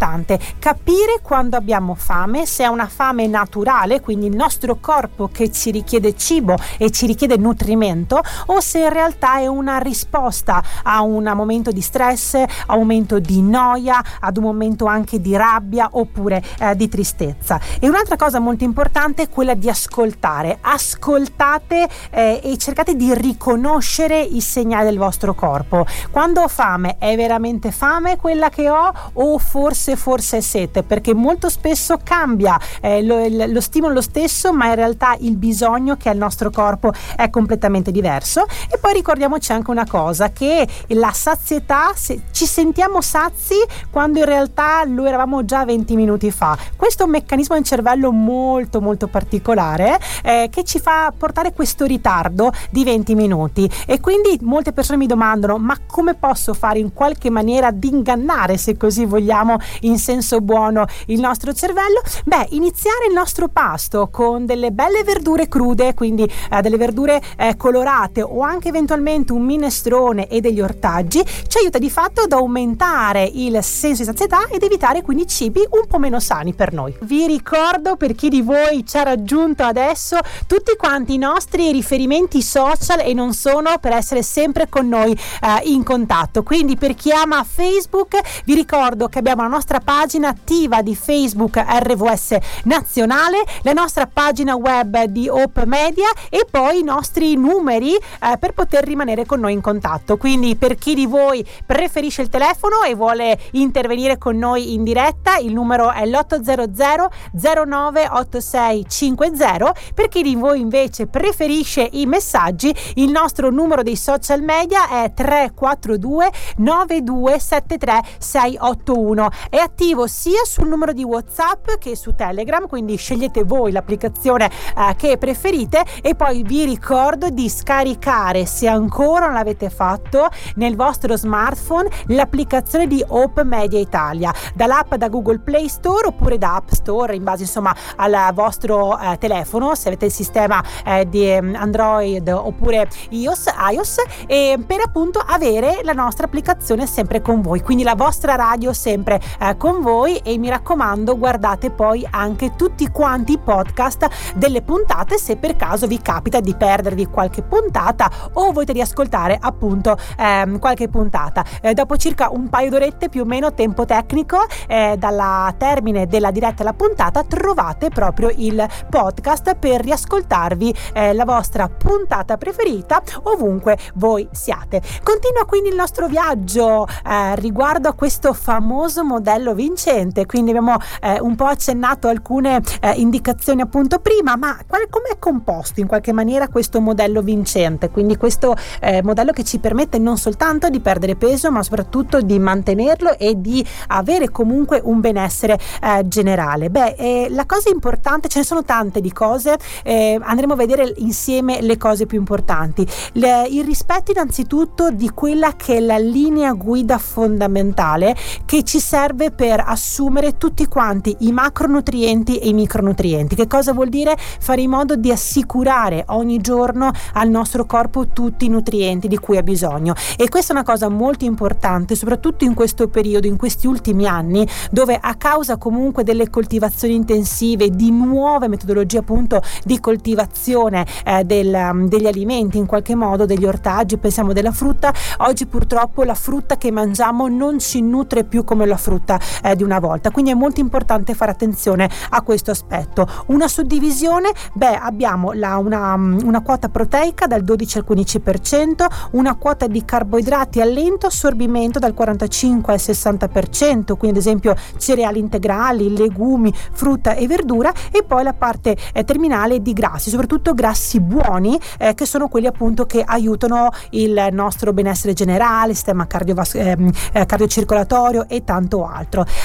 capire 0.58 1.20
quando 1.22 1.56
abbiamo 1.56 1.94
fame 1.94 2.46
se 2.46 2.64
è 2.64 2.66
una 2.66 2.86
fame 2.86 3.26
naturale 3.26 4.00
quindi 4.00 4.26
il 4.26 4.36
nostro 4.36 4.78
corpo 4.80 5.28
che 5.32 5.50
ci 5.52 5.70
richiede 5.70 6.16
cibo 6.16 6.56
e 6.78 6.90
ci 6.90 7.06
richiede 7.06 7.36
nutrimento 7.36 8.22
o 8.46 8.60
se 8.60 8.78
in 8.78 8.90
realtà 8.90 9.38
è 9.38 9.46
una 9.46 9.78
risposta 9.78 10.62
a 10.84 11.02
un 11.02 11.30
momento 11.34 11.70
di 11.70 11.80
stress, 11.80 12.34
a 12.34 12.74
un 12.74 12.80
momento 12.80 13.18
di 13.18 13.42
noia, 13.42 14.02
ad 14.20 14.36
un 14.36 14.44
momento 14.44 14.86
anche 14.86 15.20
di 15.20 15.36
rabbia 15.36 15.88
oppure 15.92 16.42
eh, 16.58 16.74
di 16.76 16.88
tristezza. 16.88 17.60
E 17.78 17.88
un'altra 17.88 18.16
cosa 18.16 18.38
molto 18.38 18.64
importante 18.64 19.22
è 19.22 19.28
quella 19.28 19.54
di 19.54 19.68
ascoltare. 19.68 20.58
Ascoltate 20.60 21.88
eh, 22.10 22.40
e 22.42 22.56
cercate 22.58 22.94
di 22.94 23.14
riconoscere 23.14 24.20
i 24.20 24.40
segnali 24.40 24.86
del 24.86 24.98
vostro 24.98 25.34
corpo. 25.34 25.86
Quando 26.10 26.42
ho 26.42 26.48
fame, 26.48 26.96
è 26.98 27.14
veramente 27.16 27.70
fame 27.70 28.16
quella 28.16 28.48
che 28.48 28.68
ho 28.68 28.92
o 29.14 29.38
forse 29.38 29.89
forse 29.96 30.38
è 30.38 30.40
sete? 30.40 30.82
Perché 30.82 31.14
molto 31.14 31.48
spesso 31.48 31.98
cambia 32.02 32.58
eh, 32.80 33.02
lo, 33.02 33.26
lo 33.28 33.60
stimolo 33.60 33.94
lo 33.94 34.00
stesso, 34.00 34.52
ma 34.52 34.68
in 34.68 34.74
realtà 34.74 35.16
il 35.20 35.36
bisogno 35.36 35.96
che 35.96 36.08
ha 36.08 36.12
il 36.12 36.18
nostro 36.18 36.50
corpo 36.50 36.92
è 37.16 37.30
completamente 37.30 37.90
diverso. 37.90 38.46
E 38.70 38.78
poi 38.78 38.92
ricordiamoci 38.92 39.52
anche 39.52 39.70
una 39.70 39.86
cosa, 39.86 40.30
che 40.30 40.66
la 40.88 41.12
sazietà, 41.12 41.92
se 41.94 42.22
ci 42.32 42.46
sentiamo 42.46 43.00
sazi 43.00 43.56
quando 43.90 44.18
in 44.18 44.24
realtà 44.24 44.84
lo 44.84 45.04
eravamo 45.06 45.44
già 45.44 45.64
20 45.64 45.96
minuti 45.96 46.30
fa. 46.30 46.56
Questo 46.76 47.02
è 47.02 47.06
un 47.06 47.12
meccanismo 47.12 47.54
del 47.54 47.64
cervello 47.64 48.12
molto 48.12 48.80
molto 48.80 49.06
particolare 49.06 49.98
eh, 50.22 50.48
che 50.50 50.64
ci 50.64 50.78
fa 50.78 51.12
portare 51.16 51.52
questo 51.52 51.84
ritardo 51.84 52.52
di 52.70 52.84
20 52.84 53.14
minuti 53.14 53.70
e 53.86 54.00
quindi 54.00 54.38
molte 54.42 54.72
persone 54.72 54.98
mi 54.98 55.06
domandano 55.06 55.58
ma 55.58 55.76
come 55.86 56.14
posso 56.14 56.54
fare 56.54 56.78
in 56.78 56.92
qualche 56.92 57.30
maniera 57.30 57.68
ad 57.68 57.82
ingannare 57.82 58.56
se 58.56 58.76
così 58.76 59.04
vogliamo 59.04 59.58
in 59.80 59.98
senso 59.98 60.40
buono 60.40 60.86
il 61.06 61.20
nostro 61.20 61.52
cervello? 61.52 62.00
Beh, 62.24 62.48
iniziare 62.50 63.06
il 63.08 63.14
nostro 63.14 63.48
pasto 63.48 64.08
con 64.10 64.46
delle 64.46 64.70
belle 64.70 65.04
verdure 65.04 65.48
crude, 65.48 65.94
quindi 65.94 66.22
eh, 66.50 66.60
delle 66.60 66.76
verdure 66.76 67.20
eh, 67.36 67.56
colorate 67.56 68.22
o 68.22 68.40
anche 68.40 68.68
eventualmente 68.68 69.32
un 69.32 69.44
minestrone 69.44 70.28
e 70.28 70.40
degli 70.40 70.60
ortaggi 70.60 71.22
ci 71.46 71.58
aiuta 71.58 71.78
di 71.78 71.90
fatto 71.90 72.22
ad 72.22 72.32
aumentare 72.32 73.28
il 73.32 73.62
senso 73.62 74.02
di 74.02 74.08
sazietà 74.08 74.46
ed 74.48 74.62
evitare 74.62 75.02
quindi 75.02 75.26
cibi 75.26 75.60
un 75.70 75.86
po' 75.86 75.98
meno 75.98 76.20
sani 76.20 76.54
per 76.54 76.72
noi. 76.72 76.94
Vi 77.02 77.26
ricordo 77.26 77.96
per 77.96 78.14
chi 78.14 78.28
di 78.28 78.42
voi 78.42 78.84
ci 78.86 78.96
ha 78.96 79.02
raggiunto 79.02 79.62
adesso 79.62 80.18
tutti 80.46 80.74
quanti 80.76 81.14
i 81.14 81.18
nostri 81.18 81.72
riferimenti 81.72 82.42
social 82.42 83.00
e 83.00 83.14
non 83.14 83.32
sono 83.34 83.78
per 83.80 83.92
essere 83.92 84.22
sempre 84.22 84.68
con 84.68 84.88
noi 84.88 85.12
eh, 85.12 85.68
in 85.70 85.82
contatto. 85.82 86.42
Quindi 86.42 86.76
per 86.76 86.94
chi 86.94 87.12
ama 87.12 87.44
Facebook 87.44 88.18
vi 88.44 88.54
ricordo 88.54 89.08
che 89.08 89.18
abbiamo 89.18 89.42
la 89.42 89.48
nostra 89.48 89.69
nostra 89.70 89.80
pagina 89.80 90.28
attiva 90.28 90.82
di 90.82 90.96
Facebook 90.96 91.56
RVS 91.56 92.36
Nazionale, 92.64 93.44
la 93.62 93.72
nostra 93.72 94.08
pagina 94.12 94.56
web 94.56 95.04
di 95.04 95.28
Hope 95.28 95.64
Media 95.64 96.08
e 96.28 96.44
poi 96.50 96.80
i 96.80 96.82
nostri 96.82 97.36
numeri 97.36 97.94
eh, 97.94 98.00
per 98.40 98.52
poter 98.52 98.82
rimanere 98.82 99.24
con 99.26 99.38
noi 99.38 99.52
in 99.52 99.60
contatto. 99.60 100.16
Quindi 100.16 100.56
per 100.56 100.74
chi 100.74 100.94
di 100.94 101.06
voi 101.06 101.46
preferisce 101.64 102.22
il 102.22 102.28
telefono 102.28 102.82
e 102.82 102.96
vuole 102.96 103.38
intervenire 103.52 104.18
con 104.18 104.36
noi 104.36 104.74
in 104.74 104.82
diretta, 104.82 105.36
il 105.36 105.52
numero 105.52 105.92
è 105.92 106.04
l'800 106.04 107.06
098650. 107.32 109.74
Per 109.94 110.08
chi 110.08 110.22
di 110.22 110.34
voi 110.34 110.58
invece 110.58 111.06
preferisce 111.06 111.88
i 111.92 112.06
messaggi, 112.06 112.74
il 112.94 113.12
nostro 113.12 113.50
numero 113.50 113.84
dei 113.84 113.94
social 113.94 114.42
media 114.42 114.88
è 114.88 115.12
342 115.14 116.28
9273 116.56 118.02
681. 118.18 119.28
È 119.50 119.56
attivo 119.56 120.06
sia 120.06 120.44
sul 120.44 120.68
numero 120.68 120.92
di 120.92 121.02
WhatsApp 121.02 121.72
che 121.80 121.96
su 121.96 122.14
Telegram, 122.14 122.68
quindi 122.68 122.94
scegliete 122.94 123.42
voi 123.42 123.72
l'applicazione 123.72 124.44
eh, 124.46 124.94
che 124.94 125.18
preferite 125.18 125.84
e 126.02 126.14
poi 126.14 126.44
vi 126.44 126.64
ricordo 126.64 127.30
di 127.30 127.48
scaricare 127.48 128.46
se 128.46 128.68
ancora 128.68 129.24
non 129.24 129.34
l'avete 129.34 129.68
fatto 129.68 130.28
nel 130.54 130.76
vostro 130.76 131.16
smartphone 131.16 131.90
l'applicazione 132.06 132.86
di 132.86 133.04
Hope 133.08 133.42
Media 133.42 133.80
Italia 133.80 134.32
dall'app 134.54 134.94
da 134.94 135.08
Google 135.08 135.40
Play 135.40 135.66
Store 135.66 136.06
oppure 136.06 136.38
da 136.38 136.54
App 136.54 136.70
Store 136.70 137.16
in 137.16 137.24
base 137.24 137.42
insomma 137.42 137.74
al 137.96 138.30
vostro 138.32 138.96
eh, 139.00 139.18
telefono 139.18 139.74
se 139.74 139.88
avete 139.88 140.04
il 140.04 140.12
sistema 140.12 140.62
eh, 140.84 141.08
di 141.08 141.28
ehm, 141.28 141.56
Android 141.56 142.28
oppure 142.28 142.88
iOS, 143.08 143.46
iOS 143.72 143.96
e 144.28 144.62
per 144.64 144.78
appunto 144.80 145.18
avere 145.18 145.80
la 145.82 145.92
nostra 145.92 146.26
applicazione 146.26 146.86
sempre 146.86 147.20
con 147.20 147.40
voi 147.40 147.62
quindi 147.62 147.82
la 147.82 147.96
vostra 147.96 148.36
radio 148.36 148.72
sempre 148.72 149.20
eh, 149.40 149.56
con 149.56 149.80
voi 149.80 150.18
e 150.18 150.36
mi 150.36 150.50
raccomando 150.50 151.16
guardate 151.16 151.70
poi 151.70 152.06
anche 152.10 152.54
tutti 152.56 152.88
quanti 152.90 153.32
i 153.32 153.38
podcast 153.38 154.34
delle 154.34 154.60
puntate 154.60 155.16
se 155.16 155.36
per 155.36 155.56
caso 155.56 155.86
vi 155.86 156.00
capita 156.02 156.40
di 156.40 156.54
perdervi 156.54 157.06
qualche 157.06 157.42
puntata 157.42 158.10
o 158.34 158.52
volete 158.52 158.72
riascoltare 158.72 159.38
appunto 159.40 159.96
ehm, 160.18 160.58
qualche 160.58 160.88
puntata. 160.88 161.44
Eh, 161.62 161.72
dopo 161.72 161.96
circa 161.96 162.28
un 162.30 162.48
paio 162.48 162.70
d'orette 162.70 163.08
più 163.08 163.22
o 163.22 163.24
meno 163.24 163.54
tempo 163.54 163.86
tecnico 163.86 164.44
eh, 164.66 164.96
dalla 164.98 165.52
termine 165.56 166.06
della 166.06 166.30
diretta 166.30 166.62
alla 166.62 166.74
puntata 166.74 167.22
trovate 167.24 167.88
proprio 167.88 168.30
il 168.36 168.66
podcast 168.90 169.54
per 169.54 169.80
riascoltarvi 169.80 170.74
eh, 170.92 171.12
la 171.14 171.24
vostra 171.24 171.68
puntata 171.68 172.36
preferita 172.36 173.02
ovunque 173.22 173.78
voi 173.94 174.28
siate. 174.32 174.82
Continua 175.02 175.44
quindi 175.46 175.70
il 175.70 175.76
nostro 175.76 176.08
viaggio 176.08 176.86
eh, 176.86 177.36
riguardo 177.36 177.88
a 177.88 177.94
questo 177.94 178.34
famoso 178.34 179.02
modello 179.02 179.28
vincente 179.54 180.26
quindi 180.26 180.50
abbiamo 180.50 180.76
eh, 181.00 181.20
un 181.20 181.36
po' 181.36 181.46
accennato 181.46 182.08
alcune 182.08 182.60
eh, 182.80 182.92
indicazioni 182.92 183.60
appunto 183.60 183.98
prima 183.98 184.36
ma 184.36 184.56
come 184.66 185.08
è 185.12 185.18
composto 185.18 185.80
in 185.80 185.86
qualche 185.86 186.12
maniera 186.12 186.48
questo 186.48 186.80
modello 186.80 187.22
vincente? 187.22 187.90
Quindi 187.90 188.16
questo 188.16 188.56
eh, 188.80 189.02
modello 189.02 189.32
che 189.32 189.44
ci 189.44 189.58
permette 189.58 189.98
non 189.98 190.18
soltanto 190.18 190.68
di 190.68 190.80
perdere 190.80 191.16
peso 191.16 191.50
ma 191.50 191.62
soprattutto 191.62 192.20
di 192.20 192.38
mantenerlo 192.38 193.16
e 193.18 193.40
di 193.40 193.64
avere 193.88 194.30
comunque 194.30 194.80
un 194.82 195.00
benessere 195.00 195.58
eh, 195.82 196.06
generale. 196.06 196.70
Beh 196.70 196.94
eh, 196.98 197.26
la 197.30 197.46
cosa 197.46 197.70
importante 197.70 198.28
ce 198.28 198.40
ne 198.40 198.44
sono 198.44 198.64
tante 198.64 199.00
di 199.00 199.12
cose 199.12 199.56
eh, 199.84 200.18
andremo 200.20 200.54
a 200.54 200.56
vedere 200.56 200.92
insieme 200.98 201.60
le 201.60 201.76
cose 201.76 202.06
più 202.06 202.18
importanti. 202.18 202.86
Le, 203.12 203.46
il 203.48 203.64
rispetto 203.64 204.10
innanzitutto 204.10 204.90
di 204.90 205.10
quella 205.10 205.54
che 205.56 205.76
è 205.76 205.80
la 205.80 205.98
linea 205.98 206.52
guida 206.52 206.98
fondamentale 206.98 208.16
che 208.44 208.64
ci 208.64 208.80
serve 208.80 209.19
per 209.28 209.62
assumere 209.66 210.38
tutti 210.38 210.66
quanti 210.66 211.14
i 211.20 211.32
macronutrienti 211.32 212.38
e 212.38 212.48
i 212.48 212.54
micronutrienti. 212.54 213.34
Che 213.34 213.46
cosa 213.46 213.74
vuol 213.74 213.90
dire? 213.90 214.16
Fare 214.16 214.62
in 214.62 214.70
modo 214.70 214.96
di 214.96 215.10
assicurare 215.10 216.04
ogni 216.08 216.38
giorno 216.38 216.90
al 217.12 217.28
nostro 217.28 217.66
corpo 217.66 218.08
tutti 218.08 218.46
i 218.46 218.48
nutrienti 218.48 219.08
di 219.08 219.18
cui 219.18 219.36
ha 219.36 219.42
bisogno. 219.42 219.94
E 220.16 220.28
questa 220.30 220.52
è 220.52 220.56
una 220.56 220.64
cosa 220.64 220.88
molto 220.88 221.24
importante 221.24 221.94
soprattutto 221.94 222.44
in 222.44 222.54
questo 222.54 222.88
periodo 222.88 223.26
in 223.26 223.36
questi 223.36 223.66
ultimi 223.66 224.06
anni 224.06 224.46
dove 224.70 224.98
a 225.00 225.14
causa 225.16 225.56
comunque 225.56 226.04
delle 226.04 226.30
coltivazioni 226.30 226.94
intensive 226.94 227.70
di 227.70 227.90
nuove 227.90 228.48
metodologie 228.48 228.98
appunto 228.98 229.42
di 229.64 229.80
coltivazione 229.80 230.86
eh, 231.04 231.24
del, 231.24 231.52
um, 231.52 231.88
degli 231.88 232.06
alimenti 232.06 232.58
in 232.58 232.66
qualche 232.66 232.94
modo 232.94 233.26
degli 233.26 233.44
ortaggi 233.44 233.96
pensiamo 233.98 234.32
della 234.32 234.52
frutta 234.52 234.92
oggi 235.18 235.46
purtroppo 235.46 236.02
la 236.04 236.14
frutta 236.14 236.56
che 236.56 236.70
mangiamo 236.70 237.28
non 237.28 237.58
ci 237.58 237.80
nutre 237.80 238.24
più 238.24 238.44
come 238.44 238.66
la 238.66 238.76
frutta 238.76 239.09
eh, 239.42 239.56
di 239.56 239.62
una 239.62 239.78
volta. 239.78 240.10
Quindi 240.10 240.30
è 240.30 240.34
molto 240.34 240.60
importante 240.60 241.14
fare 241.14 241.30
attenzione 241.30 241.88
a 242.10 242.22
questo 242.22 242.50
aspetto. 242.50 243.06
Una 243.26 243.48
suddivisione 243.48 244.32
beh 244.52 244.76
abbiamo 244.76 245.32
la, 245.32 245.56
una, 245.56 245.94
um, 245.94 246.18
una 246.24 246.40
quota 246.40 246.68
proteica 246.68 247.26
dal 247.26 247.42
12 247.42 247.78
al 247.78 247.84
15% 247.88 248.86
una 249.12 249.34
quota 249.34 249.66
di 249.66 249.84
carboidrati 249.84 250.60
a 250.60 250.64
lento 250.64 251.06
assorbimento 251.06 251.78
dal 251.78 251.94
45 251.94 252.72
al 252.72 252.78
60% 252.78 253.96
quindi 253.96 254.18
ad 254.18 254.24
esempio 254.24 254.54
cereali 254.78 255.18
integrali 255.18 255.96
legumi 255.96 256.52
frutta 256.72 257.14
e 257.14 257.26
verdura 257.26 257.72
e 257.90 258.02
poi 258.02 258.22
la 258.22 258.32
parte 258.32 258.76
eh, 258.92 259.04
terminale 259.04 259.62
di 259.62 259.72
grassi 259.72 260.10
soprattutto 260.10 260.54
grassi 260.54 261.00
buoni 261.00 261.58
eh, 261.78 261.94
che 261.94 262.06
sono 262.06 262.28
quelli 262.28 262.46
appunto 262.46 262.86
che 262.86 263.02
aiutano 263.04 263.70
il 263.90 264.28
nostro 264.32 264.72
benessere 264.72 265.12
generale 265.12 265.74
sistema 265.74 266.06
cardiovas- 266.06 266.54
ehm, 266.54 266.90
eh, 267.12 267.26
cardiocircolatorio 267.26 268.26
e 268.28 268.44
tanto 268.44 268.86
altro 268.86 268.99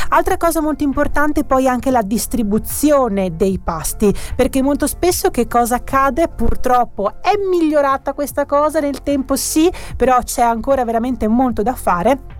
altra 0.09 0.37
cosa 0.37 0.61
molto 0.61 0.83
importante 0.83 1.43
poi 1.43 1.67
anche 1.67 1.91
la 1.91 2.01
distribuzione 2.01 3.35
dei 3.35 3.59
pasti 3.59 4.13
perché 4.35 4.61
molto 4.61 4.87
spesso 4.87 5.29
che 5.29 5.47
cosa 5.47 5.75
accade? 5.75 6.27
Purtroppo 6.27 7.15
è 7.21 7.33
migliorata 7.49 8.13
questa 8.13 8.45
cosa 8.45 8.79
nel 8.79 9.01
tempo 9.03 9.35
sì 9.35 9.71
però 9.95 10.19
c'è 10.21 10.41
ancora 10.41 10.83
veramente 10.85 11.27
molto 11.27 11.61
da 11.61 11.73
fare 11.73 12.34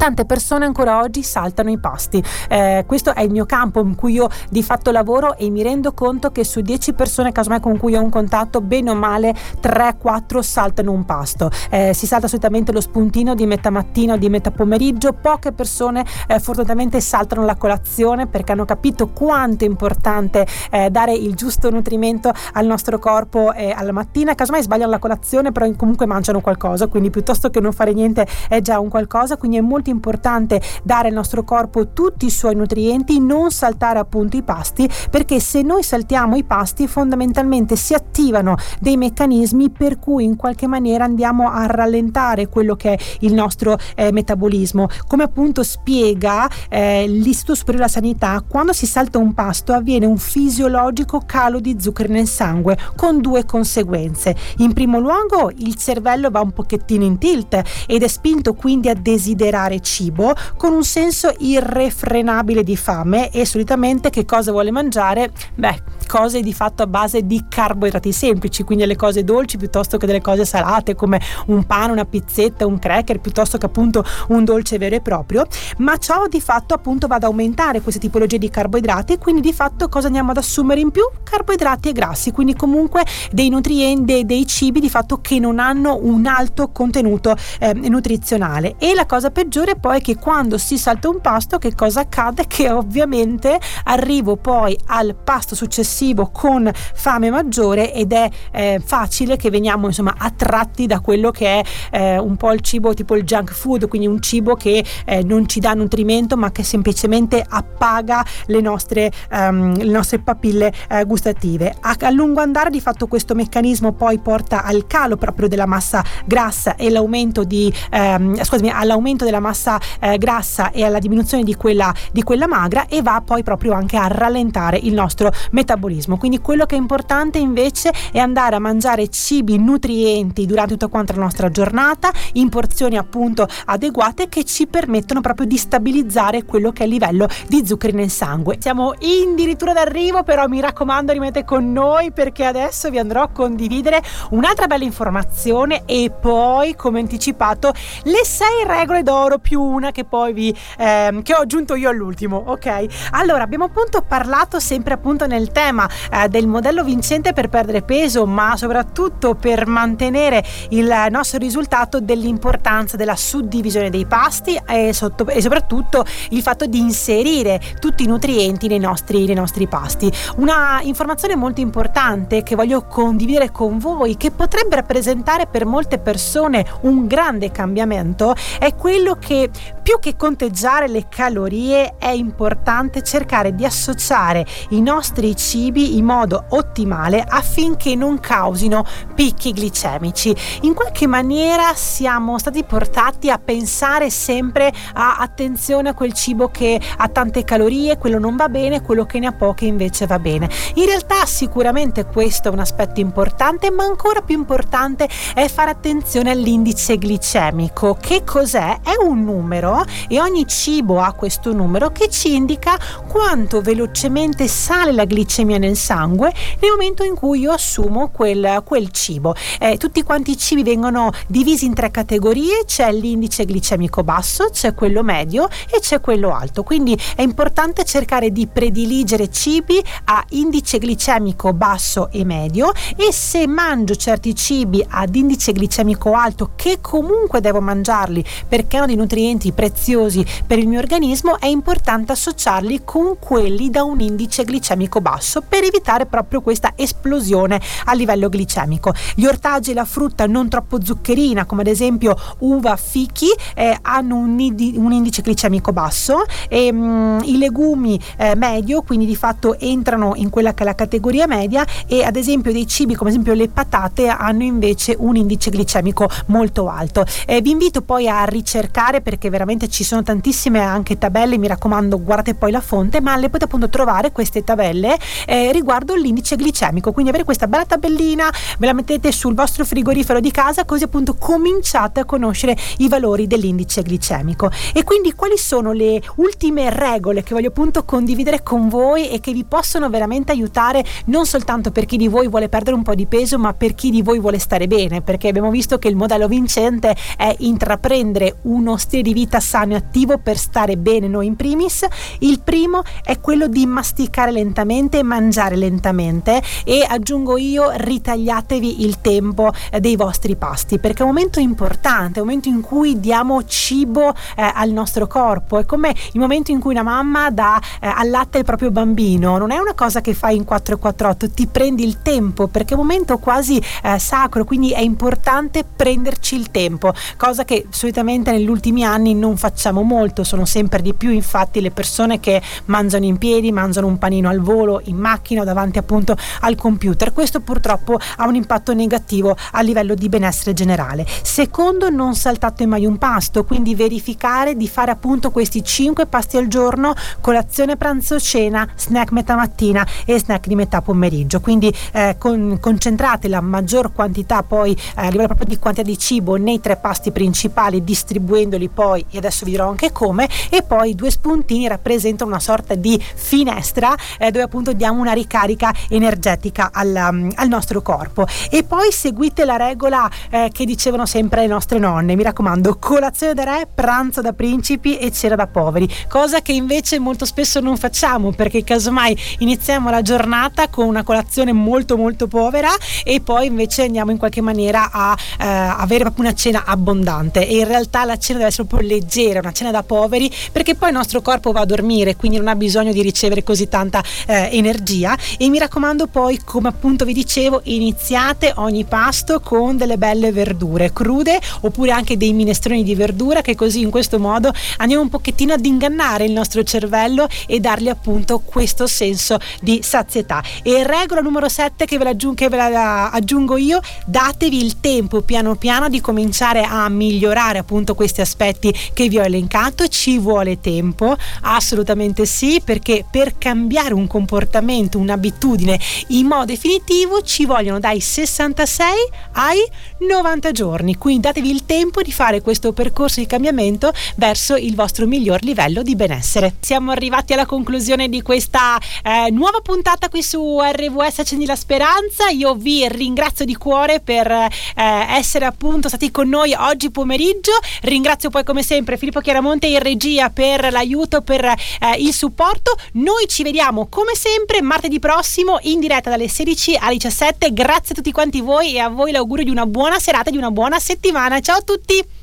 tante 0.00 0.24
persone 0.24 0.64
ancora 0.64 0.98
oggi 0.98 1.22
saltano 1.22 1.68
i 1.68 1.78
pasti. 1.78 2.24
Eh, 2.48 2.84
questo 2.86 3.14
è 3.14 3.20
il 3.20 3.30
mio 3.30 3.44
campo 3.44 3.80
in 3.80 3.94
cui 3.94 4.14
io 4.14 4.30
di 4.48 4.62
fatto 4.62 4.90
lavoro 4.92 5.36
e 5.36 5.50
mi 5.50 5.62
rendo 5.62 5.92
conto 5.92 6.30
che 6.30 6.42
su 6.42 6.62
10 6.62 6.94
persone 6.94 7.32
casomai 7.32 7.60
con 7.60 7.76
cui 7.76 7.94
ho 7.94 8.00
un 8.02 8.08
contatto, 8.08 8.62
bene 8.62 8.92
o 8.92 8.94
male 8.94 9.34
3-4 9.60 10.38
saltano 10.38 10.92
un 10.92 11.04
pasto. 11.04 11.50
Eh, 11.68 11.92
si 11.92 12.06
salta 12.06 12.28
solitamente 12.28 12.72
lo 12.72 12.80
spuntino 12.80 13.34
di 13.34 13.44
metà 13.44 13.68
mattina 13.68 14.14
o 14.14 14.16
di 14.16 14.30
metà 14.30 14.50
pomeriggio, 14.50 15.12
poche 15.12 15.52
persone 15.52 16.02
eh, 16.28 16.40
fortunatamente 16.40 16.98
saltano 17.02 17.44
la 17.44 17.56
colazione 17.56 18.26
perché 18.26 18.52
hanno 18.52 18.64
capito 18.64 19.08
quanto 19.08 19.64
è 19.64 19.68
importante 19.68 20.46
eh, 20.70 20.88
dare 20.88 21.12
il 21.12 21.34
giusto 21.34 21.68
nutrimento 21.68 22.32
al 22.54 22.64
nostro 22.64 22.98
corpo 22.98 23.52
eh, 23.52 23.70
alla 23.76 23.92
mattina, 23.92 24.34
casomai 24.34 24.62
sbagliano 24.62 24.92
la 24.92 24.98
colazione 24.98 25.52
però 25.52 25.70
comunque 25.76 26.06
mangiano 26.06 26.40
qualcosa, 26.40 26.86
quindi 26.86 27.10
piuttosto 27.10 27.50
che 27.50 27.60
non 27.60 27.72
fare 27.72 27.92
niente 27.92 28.26
è 28.48 28.62
già 28.62 28.80
un 28.80 28.88
qualcosa, 28.88 29.36
quindi 29.36 29.58
è 29.58 29.60
molto 29.60 29.88
importante 29.90 30.60
dare 30.82 31.08
al 31.08 31.14
nostro 31.14 31.42
corpo 31.44 31.92
tutti 31.92 32.26
i 32.26 32.30
suoi 32.30 32.54
nutrienti, 32.54 33.20
non 33.20 33.50
saltare 33.50 33.98
appunto 33.98 34.36
i 34.36 34.42
pasti, 34.42 34.88
perché 35.10 35.40
se 35.40 35.62
noi 35.62 35.82
saltiamo 35.82 36.36
i 36.36 36.44
pasti 36.44 36.86
fondamentalmente 36.86 37.76
si 37.76 37.94
attivano 37.94 38.56
dei 38.80 38.96
meccanismi 38.96 39.70
per 39.70 39.98
cui 39.98 40.24
in 40.24 40.36
qualche 40.36 40.66
maniera 40.66 41.04
andiamo 41.04 41.50
a 41.50 41.66
rallentare 41.66 42.48
quello 42.48 42.76
che 42.76 42.94
è 42.94 42.98
il 43.20 43.34
nostro 43.34 43.76
eh, 43.94 44.12
metabolismo. 44.12 44.88
Come 45.06 45.24
appunto 45.24 45.62
spiega 45.62 46.48
eh, 46.68 47.06
l'Istituto 47.06 47.54
Superiore 47.54 47.78
della 47.78 47.88
Sanità, 47.88 48.44
quando 48.46 48.72
si 48.72 48.86
salta 48.86 49.18
un 49.18 49.34
pasto 49.34 49.72
avviene 49.72 50.06
un 50.06 50.18
fisiologico 50.18 51.22
calo 51.24 51.60
di 51.60 51.76
zuccheri 51.78 52.12
nel 52.12 52.28
sangue 52.28 52.76
con 52.96 53.20
due 53.20 53.44
conseguenze. 53.44 54.36
In 54.58 54.72
primo 54.72 54.98
luogo 54.98 55.50
il 55.56 55.76
cervello 55.76 56.30
va 56.30 56.40
un 56.40 56.52
pochettino 56.52 57.04
in 57.04 57.18
tilt 57.18 57.60
ed 57.86 58.02
è 58.02 58.08
spinto 58.08 58.54
quindi 58.54 58.88
a 58.88 58.94
desiderare 58.94 59.79
cibo 59.80 60.34
con 60.56 60.72
un 60.72 60.84
senso 60.84 61.34
irrefrenabile 61.38 62.62
di 62.62 62.76
fame 62.76 63.30
e 63.30 63.44
solitamente 63.44 64.10
che 64.10 64.24
cosa 64.24 64.52
vuole 64.52 64.70
mangiare? 64.70 65.32
Beh, 65.54 65.82
cose 66.10 66.40
di 66.40 66.52
fatto 66.52 66.82
a 66.82 66.88
base 66.88 67.24
di 67.24 67.44
carboidrati 67.48 68.10
semplici, 68.10 68.64
quindi 68.64 68.84
le 68.84 68.96
cose 68.96 69.22
dolci 69.22 69.56
piuttosto 69.58 69.96
che 69.96 70.06
delle 70.06 70.20
cose 70.20 70.44
salate 70.44 70.96
come 70.96 71.20
un 71.46 71.62
pane, 71.62 71.92
una 71.92 72.04
pizzetta, 72.04 72.66
un 72.66 72.80
cracker 72.80 73.20
piuttosto 73.20 73.58
che 73.58 73.66
appunto 73.66 74.04
un 74.28 74.44
dolce 74.44 74.76
vero 74.76 74.96
e 74.96 75.00
proprio, 75.00 75.46
ma 75.76 75.96
ciò 75.98 76.26
di 76.26 76.40
fatto 76.40 76.74
appunto 76.74 77.06
va 77.06 77.14
ad 77.14 77.22
aumentare 77.22 77.80
queste 77.80 78.00
tipologie 78.00 78.38
di 78.38 78.50
carboidrati 78.50 79.18
quindi 79.18 79.40
di 79.40 79.52
fatto 79.52 79.88
cosa 79.88 80.08
andiamo 80.08 80.32
ad 80.32 80.38
assumere 80.38 80.80
in 80.80 80.90
più? 80.90 81.04
Carboidrati 81.22 81.90
e 81.90 81.92
grassi, 81.92 82.32
quindi 82.32 82.56
comunque 82.56 83.04
dei 83.30 83.48
nutrienti, 83.48 84.24
dei 84.24 84.46
cibi 84.48 84.80
di 84.80 84.90
fatto 84.90 85.20
che 85.20 85.38
non 85.38 85.60
hanno 85.60 85.96
un 86.02 86.26
alto 86.26 86.70
contenuto 86.72 87.36
eh, 87.60 87.72
nutrizionale 87.72 88.74
e 88.78 88.94
la 88.94 89.06
cosa 89.06 89.30
peggiore 89.30 89.76
poi 89.76 89.98
è 89.98 90.00
che 90.00 90.16
quando 90.16 90.58
si 90.58 90.76
salta 90.76 91.08
un 91.08 91.20
pasto 91.20 91.58
che 91.58 91.72
cosa 91.76 92.00
accade? 92.00 92.46
Che 92.48 92.68
ovviamente 92.68 93.60
arrivo 93.84 94.34
poi 94.34 94.76
al 94.86 95.14
pasto 95.14 95.54
successivo 95.54 95.98
successivo 96.00 96.30
con 96.32 96.70
fame 96.72 97.30
maggiore 97.30 97.92
ed 97.92 98.12
è 98.12 98.28
eh, 98.52 98.80
facile 98.82 99.36
che 99.36 99.50
veniamo 99.50 99.86
insomma 99.86 100.14
attratti 100.16 100.86
da 100.86 101.00
quello 101.00 101.30
che 101.30 101.60
è 101.60 101.62
eh, 101.90 102.18
un 102.18 102.36
po' 102.36 102.52
il 102.52 102.60
cibo 102.60 102.94
tipo 102.94 103.14
il 103.16 103.24
junk 103.24 103.52
food, 103.52 103.86
quindi 103.88 104.06
un 104.06 104.20
cibo 104.22 104.54
che 104.54 104.84
eh, 105.04 105.22
non 105.22 105.46
ci 105.46 105.60
dà 105.60 105.74
nutrimento 105.74 106.36
ma 106.36 106.50
che 106.50 106.62
semplicemente 106.62 107.44
appaga 107.46 108.24
le 108.46 108.60
nostre, 108.60 109.12
um, 109.32 109.76
le 109.76 109.92
nostre 109.92 110.20
papille 110.20 110.72
eh, 110.88 111.04
gustative. 111.04 111.74
A, 111.80 111.96
a 112.00 112.10
lungo 112.10 112.40
andare 112.40 112.70
di 112.70 112.80
fatto 112.80 113.06
questo 113.06 113.34
meccanismo 113.34 113.92
poi 113.92 114.18
porta 114.18 114.64
al 114.64 114.86
calo 114.86 115.16
proprio 115.16 115.48
della 115.48 115.66
massa 115.66 116.02
grassa 116.24 116.76
e 116.76 116.88
l'aumento 116.88 117.44
di 117.44 117.72
ehm, 117.90 118.42
scusami, 118.42 118.70
all'aumento 118.70 119.24
della 119.24 119.40
massa 119.40 119.78
eh, 119.98 120.16
grassa 120.16 120.70
e 120.70 120.84
alla 120.84 120.98
diminuzione 120.98 121.42
di 121.42 121.54
quella, 121.54 121.92
di 122.12 122.22
quella 122.22 122.46
magra 122.46 122.86
e 122.86 123.02
va 123.02 123.22
poi 123.24 123.42
proprio 123.42 123.72
anche 123.72 123.96
a 123.96 124.06
rallentare 124.06 124.78
il 124.78 124.94
nostro 124.94 125.30
metabolismo. 125.50 125.79
Quindi 126.18 126.40
quello 126.40 126.66
che 126.66 126.74
è 126.74 126.78
importante 126.78 127.38
invece 127.38 127.92
è 128.12 128.18
andare 128.18 128.56
a 128.56 128.58
mangiare 128.58 129.08
cibi 129.08 129.58
nutrienti 129.58 130.46
durante 130.46 130.72
tutta 130.72 130.88
quanta 130.88 131.14
la 131.14 131.22
nostra 131.22 131.50
giornata 131.50 132.10
in 132.34 132.48
porzioni 132.48 132.96
appunto 132.96 133.46
adeguate 133.66 134.28
che 134.28 134.44
ci 134.44 134.66
permettono 134.66 135.20
proprio 135.20 135.46
di 135.46 135.56
stabilizzare 135.56 136.44
quello 136.44 136.70
che 136.72 136.82
è 136.82 136.86
il 136.86 136.92
livello 136.92 137.28
di 137.48 137.64
zuccheri 137.64 137.92
nel 137.92 138.10
sangue. 138.10 138.58
Siamo 138.60 138.94
addirittura 139.40 139.72
d'arrivo, 139.72 140.22
però 140.22 140.46
mi 140.46 140.60
raccomando 140.60 141.12
rimanete 141.12 141.44
con 141.44 141.72
noi 141.72 142.12
perché 142.12 142.44
adesso 142.44 142.90
vi 142.90 142.98
andrò 142.98 143.22
a 143.22 143.28
condividere 143.28 144.02
un'altra 144.30 144.66
bella 144.66 144.84
informazione 144.84 145.82
e 145.86 146.10
poi 146.10 146.74
come 146.74 147.00
anticipato 147.00 147.72
le 148.04 148.24
sei 148.24 148.64
regole 148.66 149.02
d'oro 149.02 149.38
più 149.38 149.60
una 149.62 149.90
che 149.92 150.04
poi 150.04 150.32
vi 150.32 150.54
ehm, 150.78 151.22
che 151.22 151.34
ho 151.34 151.38
aggiunto 151.38 151.74
io 151.74 151.88
all'ultimo 151.88 152.42
ok 152.46 152.86
allora 153.12 153.42
abbiamo 153.42 153.64
appunto 153.64 154.02
parlato 154.02 154.60
sempre 154.60 154.94
appunto 154.94 155.26
nel 155.26 155.50
tema 155.52 155.69
eh, 155.72 156.28
del 156.28 156.46
modello 156.46 156.84
vincente 156.84 157.32
per 157.32 157.48
perdere 157.48 157.82
peso 157.82 158.26
ma 158.26 158.56
soprattutto 158.56 159.34
per 159.34 159.66
mantenere 159.66 160.44
il 160.70 161.06
nostro 161.10 161.38
risultato 161.38 162.00
dell'importanza 162.00 162.96
della 162.96 163.16
suddivisione 163.16 163.90
dei 163.90 164.06
pasti 164.06 164.60
e, 164.66 164.92
sotto, 164.92 165.26
e 165.26 165.40
soprattutto 165.40 166.04
il 166.30 166.42
fatto 166.42 166.66
di 166.66 166.78
inserire 166.78 167.60
tutti 167.78 168.04
i 168.04 168.06
nutrienti 168.06 168.68
nei 168.68 168.78
nostri, 168.78 169.24
nei 169.26 169.34
nostri 169.34 169.66
pasti. 169.66 170.10
Una 170.36 170.80
informazione 170.82 171.36
molto 171.36 171.60
importante 171.60 172.42
che 172.42 172.54
voglio 172.54 172.84
condividere 172.86 173.50
con 173.50 173.78
voi 173.78 174.16
che 174.16 174.30
potrebbe 174.30 174.76
rappresentare 174.76 175.46
per 175.46 175.66
molte 175.66 175.98
persone 175.98 176.64
un 176.82 177.06
grande 177.06 177.50
cambiamento 177.50 178.34
è 178.58 178.74
quello 178.74 179.14
che 179.14 179.50
più 179.82 179.98
che 179.98 180.16
conteggiare 180.16 180.88
le 180.88 181.06
calorie 181.08 181.94
è 181.98 182.10
importante 182.10 183.02
cercare 183.02 183.54
di 183.54 183.64
associare 183.64 184.44
i 184.70 184.80
nostri 184.80 185.34
cibi 185.36 185.59
in 185.68 186.04
modo 186.04 186.44
ottimale 186.50 187.24
affinché 187.26 187.94
non 187.94 188.18
causino 188.20 188.84
picchi 189.14 189.52
glicemici. 189.52 190.34
In 190.62 190.74
qualche 190.74 191.06
maniera 191.06 191.74
siamo 191.74 192.38
stati 192.38 192.64
portati 192.64 193.30
a 193.30 193.38
pensare 193.38 194.10
sempre 194.10 194.72
a 194.94 195.16
attenzione 195.18 195.90
a 195.90 195.94
quel 195.94 196.12
cibo 196.12 196.48
che 196.48 196.80
ha 196.96 197.08
tante 197.08 197.44
calorie, 197.44 197.98
quello 197.98 198.18
non 198.18 198.36
va 198.36 198.48
bene, 198.48 198.82
quello 198.82 199.04
che 199.04 199.18
ne 199.18 199.26
ha 199.26 199.32
poche 199.32 199.66
invece 199.66 200.06
va 200.06 200.18
bene. 200.18 200.48
In 200.74 200.86
realtà 200.86 201.26
sicuramente 201.26 202.06
questo 202.06 202.48
è 202.48 202.52
un 202.52 202.60
aspetto 202.60 203.00
importante, 203.00 203.70
ma 203.70 203.84
ancora 203.84 204.22
più 204.22 204.36
importante 204.36 205.08
è 205.34 205.48
fare 205.48 205.70
attenzione 205.70 206.30
all'indice 206.30 206.96
glicemico. 206.96 207.96
Che 208.00 208.24
cos'è? 208.24 208.78
È 208.82 209.04
un 209.04 209.24
numero 209.24 209.84
e 210.08 210.20
ogni 210.20 210.46
cibo 210.46 211.00
ha 211.00 211.12
questo 211.12 211.52
numero 211.52 211.90
che 211.90 212.08
ci 212.08 212.34
indica 212.34 212.78
quanto 213.08 213.60
velocemente 213.60 214.48
sale 214.48 214.92
la 214.92 215.04
glicemia 215.04 215.49
nel 215.58 215.76
sangue 215.76 216.32
nel 216.60 216.70
momento 216.70 217.02
in 217.02 217.14
cui 217.14 217.40
io 217.40 217.52
assumo 217.52 218.10
quel, 218.10 218.62
quel 218.64 218.90
cibo. 218.90 219.34
Eh, 219.58 219.76
tutti 219.76 220.02
quanti 220.02 220.32
i 220.32 220.36
cibi 220.36 220.62
vengono 220.62 221.10
divisi 221.26 221.64
in 221.64 221.74
tre 221.74 221.90
categorie, 221.90 222.64
c'è 222.66 222.92
l'indice 222.92 223.44
glicemico 223.44 224.02
basso, 224.02 224.48
c'è 224.50 224.74
quello 224.74 225.02
medio 225.02 225.48
e 225.70 225.80
c'è 225.80 226.00
quello 226.00 226.34
alto. 226.34 226.62
Quindi 226.62 226.98
è 227.16 227.22
importante 227.22 227.84
cercare 227.84 228.30
di 228.30 228.46
prediligere 228.46 229.30
cibi 229.30 229.82
a 230.04 230.24
indice 230.30 230.78
glicemico 230.78 231.52
basso 231.52 232.10
e 232.10 232.24
medio 232.24 232.72
e 232.96 233.12
se 233.12 233.46
mangio 233.46 233.96
certi 233.96 234.34
cibi 234.34 234.84
ad 234.88 235.14
indice 235.14 235.52
glicemico 235.52 236.12
alto 236.12 236.50
che 236.56 236.78
comunque 236.80 237.40
devo 237.40 237.60
mangiarli 237.60 238.24
perché 238.48 238.76
hanno 238.76 238.86
dei 238.86 238.96
nutrienti 238.96 239.52
preziosi 239.52 240.24
per 240.46 240.58
il 240.58 240.68
mio 240.68 240.78
organismo 240.78 241.38
è 241.38 241.46
importante 241.46 242.12
associarli 242.12 242.82
con 242.84 243.18
quelli 243.18 243.70
da 243.70 243.82
un 243.82 244.00
indice 244.00 244.44
glicemico 244.44 245.00
basso 245.00 245.39
per 245.46 245.64
evitare 245.64 246.06
proprio 246.06 246.40
questa 246.40 246.72
esplosione 246.76 247.60
a 247.84 247.92
livello 247.94 248.28
glicemico. 248.28 248.92
Gli 249.14 249.26
ortaggi 249.26 249.70
e 249.70 249.74
la 249.74 249.84
frutta 249.84 250.26
non 250.26 250.48
troppo 250.48 250.82
zuccherina 250.82 251.44
come 251.44 251.62
ad 251.62 251.68
esempio 251.68 252.16
uva, 252.38 252.76
fichi 252.76 253.28
eh, 253.54 253.76
hanno 253.82 254.16
un, 254.16 254.36
un, 254.76 254.92
indice 254.92 255.22
glicemico 255.22 255.72
basso 255.72 256.24
e 256.48 256.72
mh, 256.72 256.78
mm, 256.78 257.18
i 257.24 257.38
legumi 257.38 258.00
eh, 258.16 258.34
medio 258.34 258.82
quindi 258.82 259.06
di 259.06 259.16
fatto 259.16 259.58
entrano 259.58 260.12
in 260.16 260.30
quella 260.30 260.54
che 260.54 260.62
è 260.62 260.66
la 260.66 260.74
categoria 260.74 261.26
media 261.26 261.66
e 261.86 262.02
ad 262.04 262.16
esempio 262.16 262.52
dei 262.52 262.66
cibi 262.66 262.94
come 262.94 263.10
ad 263.10 263.16
esempio 263.16 263.34
le 263.34 263.48
patate 263.48 264.08
hanno 264.08 264.42
invece 264.42 264.94
un 264.98 265.16
indice 265.16 265.50
glicemico 265.50 266.08
molto 266.26 266.68
alto. 266.68 267.04
Eh, 267.26 267.40
vi 267.40 267.50
invito 267.50 267.82
poi 267.82 268.08
a 268.08 268.24
ricercare 268.24 269.00
perché 269.00 269.30
veramente 269.30 269.68
ci 269.68 269.84
sono 269.84 270.02
tantissime 270.02 270.60
anche 270.60 270.98
tabelle, 270.98 271.38
mi 271.38 271.46
raccomando 271.46 272.00
guardate 272.02 272.34
poi 272.34 272.50
la 272.50 272.60
fonte, 272.60 273.00
ma 273.00 273.16
le 273.16 273.26
potete 273.26 273.44
appunto 273.44 273.68
trovare 273.68 274.12
queste 274.12 274.44
tabelle 274.44 274.98
eh, 275.30 275.52
riguardo 275.52 275.94
l'indice 275.94 276.34
glicemico, 276.34 276.90
quindi 276.90 277.10
avere 277.10 277.24
questa 277.24 277.46
bella 277.46 277.64
tabellina, 277.64 278.28
ve 278.58 278.66
la 278.66 278.72
mettete 278.72 279.12
sul 279.12 279.32
vostro 279.34 279.64
frigorifero 279.64 280.18
di 280.18 280.32
casa 280.32 280.64
così 280.64 280.82
appunto 280.82 281.14
cominciate 281.14 282.00
a 282.00 282.04
conoscere 282.04 282.56
i 282.78 282.88
valori 282.88 283.28
dell'indice 283.28 283.82
glicemico. 283.82 284.50
E 284.74 284.82
quindi 284.82 285.14
quali 285.14 285.38
sono 285.38 285.70
le 285.70 286.02
ultime 286.16 286.68
regole 286.70 287.22
che 287.22 287.34
voglio 287.34 287.50
appunto 287.50 287.84
condividere 287.84 288.42
con 288.42 288.68
voi 288.68 289.08
e 289.08 289.20
che 289.20 289.32
vi 289.32 289.44
possono 289.44 289.88
veramente 289.88 290.32
aiutare 290.32 290.84
non 291.06 291.26
soltanto 291.26 291.70
per 291.70 291.86
chi 291.86 291.96
di 291.96 292.08
voi 292.08 292.26
vuole 292.26 292.48
perdere 292.48 292.74
un 292.74 292.82
po' 292.82 292.96
di 292.96 293.06
peso, 293.06 293.38
ma 293.38 293.54
per 293.54 293.76
chi 293.76 293.90
di 293.90 294.02
voi 294.02 294.18
vuole 294.18 294.40
stare 294.40 294.66
bene, 294.66 295.00
perché 295.00 295.28
abbiamo 295.28 295.50
visto 295.50 295.78
che 295.78 295.86
il 295.86 295.94
modello 295.94 296.26
vincente 296.26 296.96
è 297.16 297.32
intraprendere 297.38 298.38
uno 298.42 298.76
stile 298.78 299.02
di 299.02 299.12
vita 299.12 299.38
sano 299.38 299.74
e 299.74 299.76
attivo 299.76 300.18
per 300.18 300.36
stare 300.36 300.76
bene 300.76 301.06
noi 301.06 301.26
in 301.26 301.36
primis. 301.36 301.86
Il 302.18 302.40
primo 302.40 302.82
è 303.04 303.20
quello 303.20 303.46
di 303.46 303.64
masticare 303.64 304.32
lentamente 304.32 304.98
e 304.98 305.02
mangiare 305.20 305.54
lentamente 305.54 306.42
e 306.64 306.84
aggiungo 306.88 307.36
io 307.36 307.70
ritagliatevi 307.74 308.84
il 308.84 309.00
tempo 309.02 309.52
eh, 309.70 309.78
dei 309.78 309.96
vostri 309.96 310.34
pasti 310.34 310.78
perché 310.78 311.02
è 311.02 311.02
un 311.02 311.12
momento 311.12 311.38
importante, 311.38 312.18
è 312.18 312.22
un 312.22 312.28
momento 312.28 312.48
in 312.48 312.62
cui 312.62 312.98
diamo 312.98 313.44
cibo 313.44 314.14
eh, 314.36 314.50
al 314.54 314.70
nostro 314.70 315.06
corpo, 315.06 315.58
è 315.58 315.66
come 315.66 315.94
il 316.12 316.20
momento 316.20 316.50
in 316.50 316.58
cui 316.58 316.72
una 316.72 316.82
mamma 316.82 317.30
dà 317.30 317.60
eh, 317.80 317.86
al 317.86 318.08
latte 318.08 318.38
il 318.38 318.44
proprio 318.44 318.70
bambino, 318.70 319.36
non 319.36 319.50
è 319.50 319.58
una 319.58 319.74
cosa 319.74 320.00
che 320.00 320.14
fai 320.14 320.36
in 320.36 320.44
448, 320.44 321.30
ti 321.30 321.46
prendi 321.46 321.84
il 321.84 322.00
tempo 322.00 322.48
perché 322.48 322.74
è 322.74 322.76
un 322.76 322.86
momento 322.86 323.18
quasi 323.18 323.62
eh, 323.82 323.98
sacro, 323.98 324.44
quindi 324.44 324.70
è 324.72 324.80
importante 324.80 325.64
prenderci 325.64 326.34
il 326.34 326.50
tempo, 326.50 326.94
cosa 327.16 327.44
che 327.44 327.66
solitamente 327.68 328.30
negli 328.30 328.48
ultimi 328.48 328.84
anni 328.84 329.14
non 329.14 329.36
facciamo 329.36 329.82
molto, 329.82 330.24
sono 330.24 330.46
sempre 330.46 330.80
di 330.80 330.94
più. 330.94 331.10
Infatti 331.10 331.60
le 331.60 331.70
persone 331.70 332.20
che 332.20 332.40
mangiano 332.66 333.04
in 333.04 333.18
piedi, 333.18 333.52
mangiano 333.52 333.86
un 333.86 333.98
panino 333.98 334.28
al 334.28 334.40
volo, 334.40 334.80
in 334.84 334.96
macchina 334.96 335.09
o 335.40 335.44
davanti 335.44 335.78
appunto 335.78 336.16
al 336.40 336.54
computer. 336.54 337.12
Questo 337.12 337.40
purtroppo 337.40 337.98
ha 338.16 338.26
un 338.26 338.34
impatto 338.34 338.72
negativo 338.74 339.36
a 339.52 339.60
livello 339.60 339.94
di 339.94 340.08
benessere 340.08 340.52
generale. 340.52 341.06
Secondo, 341.22 341.90
non 341.90 342.14
saltate 342.14 342.66
mai 342.66 342.86
un 342.86 342.98
pasto, 342.98 343.44
quindi 343.44 343.74
verificare 343.74 344.56
di 344.56 344.68
fare 344.68 344.90
appunto 344.90 345.30
questi 345.30 345.64
5 345.64 346.06
pasti 346.06 346.36
al 346.36 346.48
giorno, 346.48 346.94
colazione, 347.20 347.76
pranzo, 347.76 348.18
cena, 348.20 348.68
snack 348.76 349.12
metà 349.12 349.34
mattina 349.36 349.86
e 350.04 350.18
snack 350.18 350.46
di 350.46 350.54
metà 350.54 350.82
pomeriggio. 350.82 351.40
Quindi 351.40 351.72
eh, 351.92 352.16
con, 352.18 352.58
concentrate 352.60 353.28
la 353.28 353.40
maggior 353.40 353.92
quantità 353.92 354.42
poi 354.42 354.72
eh, 354.72 355.06
a 355.06 355.08
livello 355.08 355.28
proprio 355.28 355.48
di 355.48 355.58
quantità 355.58 355.86
di 355.86 355.98
cibo 355.98 356.36
nei 356.36 356.60
tre 356.60 356.76
pasti 356.76 357.10
principali, 357.10 357.84
distribuendoli 357.84 358.68
poi, 358.68 359.04
e 359.10 359.18
adesso 359.18 359.44
vi 359.44 359.52
dirò 359.52 359.68
anche 359.68 359.92
come, 359.92 360.28
e 360.50 360.62
poi 360.62 360.94
due 360.94 361.10
spuntini 361.10 361.68
rappresentano 361.68 362.30
una 362.30 362.40
sorta 362.40 362.74
di 362.74 363.00
finestra 363.14 363.94
eh, 364.18 364.30
dove 364.30 364.44
appunto 364.44 364.72
diamo 364.72 364.99
una 365.00 365.12
ricarica 365.12 365.72
energetica 365.88 366.70
al, 366.72 367.08
um, 367.10 367.30
al, 367.34 367.48
nostro 367.48 367.82
corpo. 367.82 368.26
E 368.50 368.62
poi 368.62 368.92
seguite 368.92 369.44
la 369.44 369.56
regola 369.56 370.08
eh, 370.30 370.50
che 370.52 370.64
dicevano 370.64 371.06
sempre 371.06 371.42
le 371.42 371.46
nostre 371.48 371.78
nonne, 371.78 372.16
mi 372.16 372.22
raccomando, 372.22 372.76
colazione 372.78 373.34
da 373.34 373.44
re, 373.44 373.68
pranzo 373.72 374.20
da 374.20 374.32
principi 374.32 374.98
e 374.98 375.10
cena 375.10 375.34
da 375.34 375.46
poveri, 375.46 375.88
cosa 376.08 376.40
che 376.40 376.52
invece 376.52 376.98
molto 376.98 377.24
spesso 377.24 377.60
non 377.60 377.76
facciamo 377.76 378.32
perché 378.32 378.62
casomai 378.62 379.16
iniziamo 379.38 379.90
la 379.90 380.02
giornata 380.02 380.68
con 380.68 380.86
una 380.86 381.02
colazione 381.02 381.52
molto 381.52 381.96
molto 381.96 382.26
povera 382.26 382.70
e 383.04 383.20
poi 383.20 383.46
invece 383.46 383.84
andiamo 383.84 384.10
in 384.10 384.18
qualche 384.18 384.40
maniera 384.40 384.90
a 384.92 385.16
eh, 385.38 385.46
avere 385.46 386.04
proprio 386.04 386.24
una 386.26 386.34
cena 386.34 386.64
abbondante. 386.64 387.46
E 387.46 387.58
in 387.58 387.66
realtà 387.66 388.04
la 388.04 388.18
cena 388.18 388.38
deve 388.38 388.50
essere 388.50 388.68
proprio 388.68 388.88
leggera, 388.88 389.40
una 389.40 389.52
cena 389.52 389.70
da 389.70 389.82
poveri 389.82 390.30
perché 390.52 390.74
poi 390.74 390.90
il 390.90 390.94
nostro 390.94 391.20
corpo 391.20 391.52
va 391.52 391.60
a 391.60 391.64
dormire 391.64 392.16
quindi 392.16 392.38
non 392.38 392.48
ha 392.48 392.54
bisogno 392.54 392.92
di 392.92 393.02
ricevere 393.02 393.42
così 393.42 393.68
tanta 393.68 394.02
eh, 394.26 394.50
energia 394.52 394.79
energia 394.80 395.16
e 395.38 395.48
mi 395.48 395.58
raccomando 395.58 396.06
poi 396.06 396.40
come 396.44 396.68
appunto 396.68 397.04
vi 397.04 397.12
dicevo 397.12 397.60
iniziate 397.64 398.52
ogni 398.56 398.84
pasto 398.84 399.40
con 399.40 399.76
delle 399.76 399.98
belle 399.98 400.32
verdure 400.32 400.92
crude 400.92 401.38
oppure 401.60 401.92
anche 401.92 402.16
dei 402.16 402.32
minestroni 402.32 402.82
di 402.82 402.94
verdura 402.94 403.42
che 403.42 403.54
così 403.54 403.80
in 403.80 403.90
questo 403.90 404.18
modo 404.18 404.52
andiamo 404.78 405.02
un 405.02 405.08
pochettino 405.08 405.52
ad 405.52 405.64
ingannare 405.64 406.24
il 406.24 406.32
nostro 406.32 406.62
cervello 406.64 407.28
e 407.46 407.60
dargli 407.60 407.88
appunto 407.88 408.40
questo 408.40 408.86
senso 408.86 409.38
di 409.60 409.80
sazietà. 409.82 410.42
E 410.62 410.86
regola 410.86 411.20
numero 411.20 411.48
7 411.48 411.84
che 411.84 411.98
ve 411.98 412.04
la, 412.04 412.10
aggiung- 412.10 412.36
che 412.36 412.48
ve 412.48 412.56
la 412.56 413.10
aggiungo 413.10 413.56
io 413.56 413.80
datevi 414.06 414.64
il 414.64 414.80
tempo 414.80 415.20
piano 415.20 415.56
piano 415.56 415.88
di 415.88 416.00
cominciare 416.00 416.62
a 416.62 416.88
migliorare 416.88 417.58
appunto 417.58 417.94
questi 417.94 418.20
aspetti 418.20 418.74
che 418.92 419.08
vi 419.08 419.18
ho 419.18 419.22
elencato. 419.22 419.86
Ci 419.88 420.18
vuole 420.18 420.60
tempo 420.60 421.16
assolutamente 421.42 422.24
sì 422.24 422.60
perché 422.64 423.04
per 423.08 423.36
cambiare 423.38 423.94
un 423.94 424.06
comportamento 424.06 424.69
un'abitudine 424.70 425.78
in 426.08 426.26
modo 426.26 426.44
definitivo 426.46 427.22
ci 427.22 427.44
vogliono 427.44 427.78
dai 427.80 428.00
66 428.00 428.94
ai 429.32 429.58
90 429.98 430.52
giorni. 430.52 430.96
Quindi 430.96 431.22
datevi 431.22 431.50
il 431.50 431.66
tempo 431.66 432.02
di 432.02 432.12
fare 432.12 432.40
questo 432.40 432.72
percorso 432.72 433.20
di 433.20 433.26
cambiamento 433.26 433.92
verso 434.16 434.54
il 434.56 434.74
vostro 434.74 435.06
miglior 435.06 435.42
livello 435.42 435.82
di 435.82 435.96
benessere. 435.96 436.54
Siamo 436.60 436.90
arrivati 436.90 437.32
alla 437.32 437.46
conclusione 437.46 438.08
di 438.08 438.22
questa 438.22 438.78
eh, 439.02 439.30
nuova 439.30 439.60
puntata 439.60 440.08
qui 440.08 440.22
su 440.22 440.60
RWS 440.60 441.18
Accendi 441.20 441.46
la 441.46 441.56
Speranza. 441.56 442.28
Io 442.28 442.54
vi 442.54 442.86
ringrazio 442.88 443.44
di 443.44 443.56
cuore 443.56 444.00
per 444.00 444.30
eh, 444.30 444.48
essere 444.74 445.44
appunto 445.44 445.88
stati 445.88 446.10
con 446.10 446.28
noi 446.28 446.54
oggi 446.54 446.90
pomeriggio. 446.90 447.52
Ringrazio 447.82 448.30
poi 448.30 448.44
come 448.44 448.62
sempre 448.62 448.96
Filippo 448.96 449.20
Chiaramonte 449.20 449.66
in 449.66 449.80
regia 449.80 450.30
per 450.30 450.70
l'aiuto 450.70 451.22
per 451.22 451.44
eh, 451.44 451.56
il 451.98 452.12
supporto. 452.12 452.76
Noi 452.92 453.26
ci 453.26 453.42
vediamo 453.42 453.86
come 453.88 454.14
martedì 454.62 454.98
prossimo 454.98 455.58
in 455.62 455.80
diretta 455.80 456.10
dalle 456.10 456.28
16 456.28 456.76
alle 456.76 456.94
17 456.94 457.52
grazie 457.52 457.92
a 457.92 457.94
tutti 457.94 458.12
quanti 458.12 458.40
voi 458.40 458.74
e 458.74 458.78
a 458.78 458.88
voi 458.88 459.12
l'augurio 459.12 459.44
di 459.44 459.50
una 459.50 459.66
buona 459.66 459.98
serata 459.98 460.28
e 460.28 460.32
di 460.32 460.38
una 460.38 460.50
buona 460.50 460.78
settimana. 460.78 461.40
Ciao 461.40 461.58
a 461.58 461.62
tutti 461.62 462.18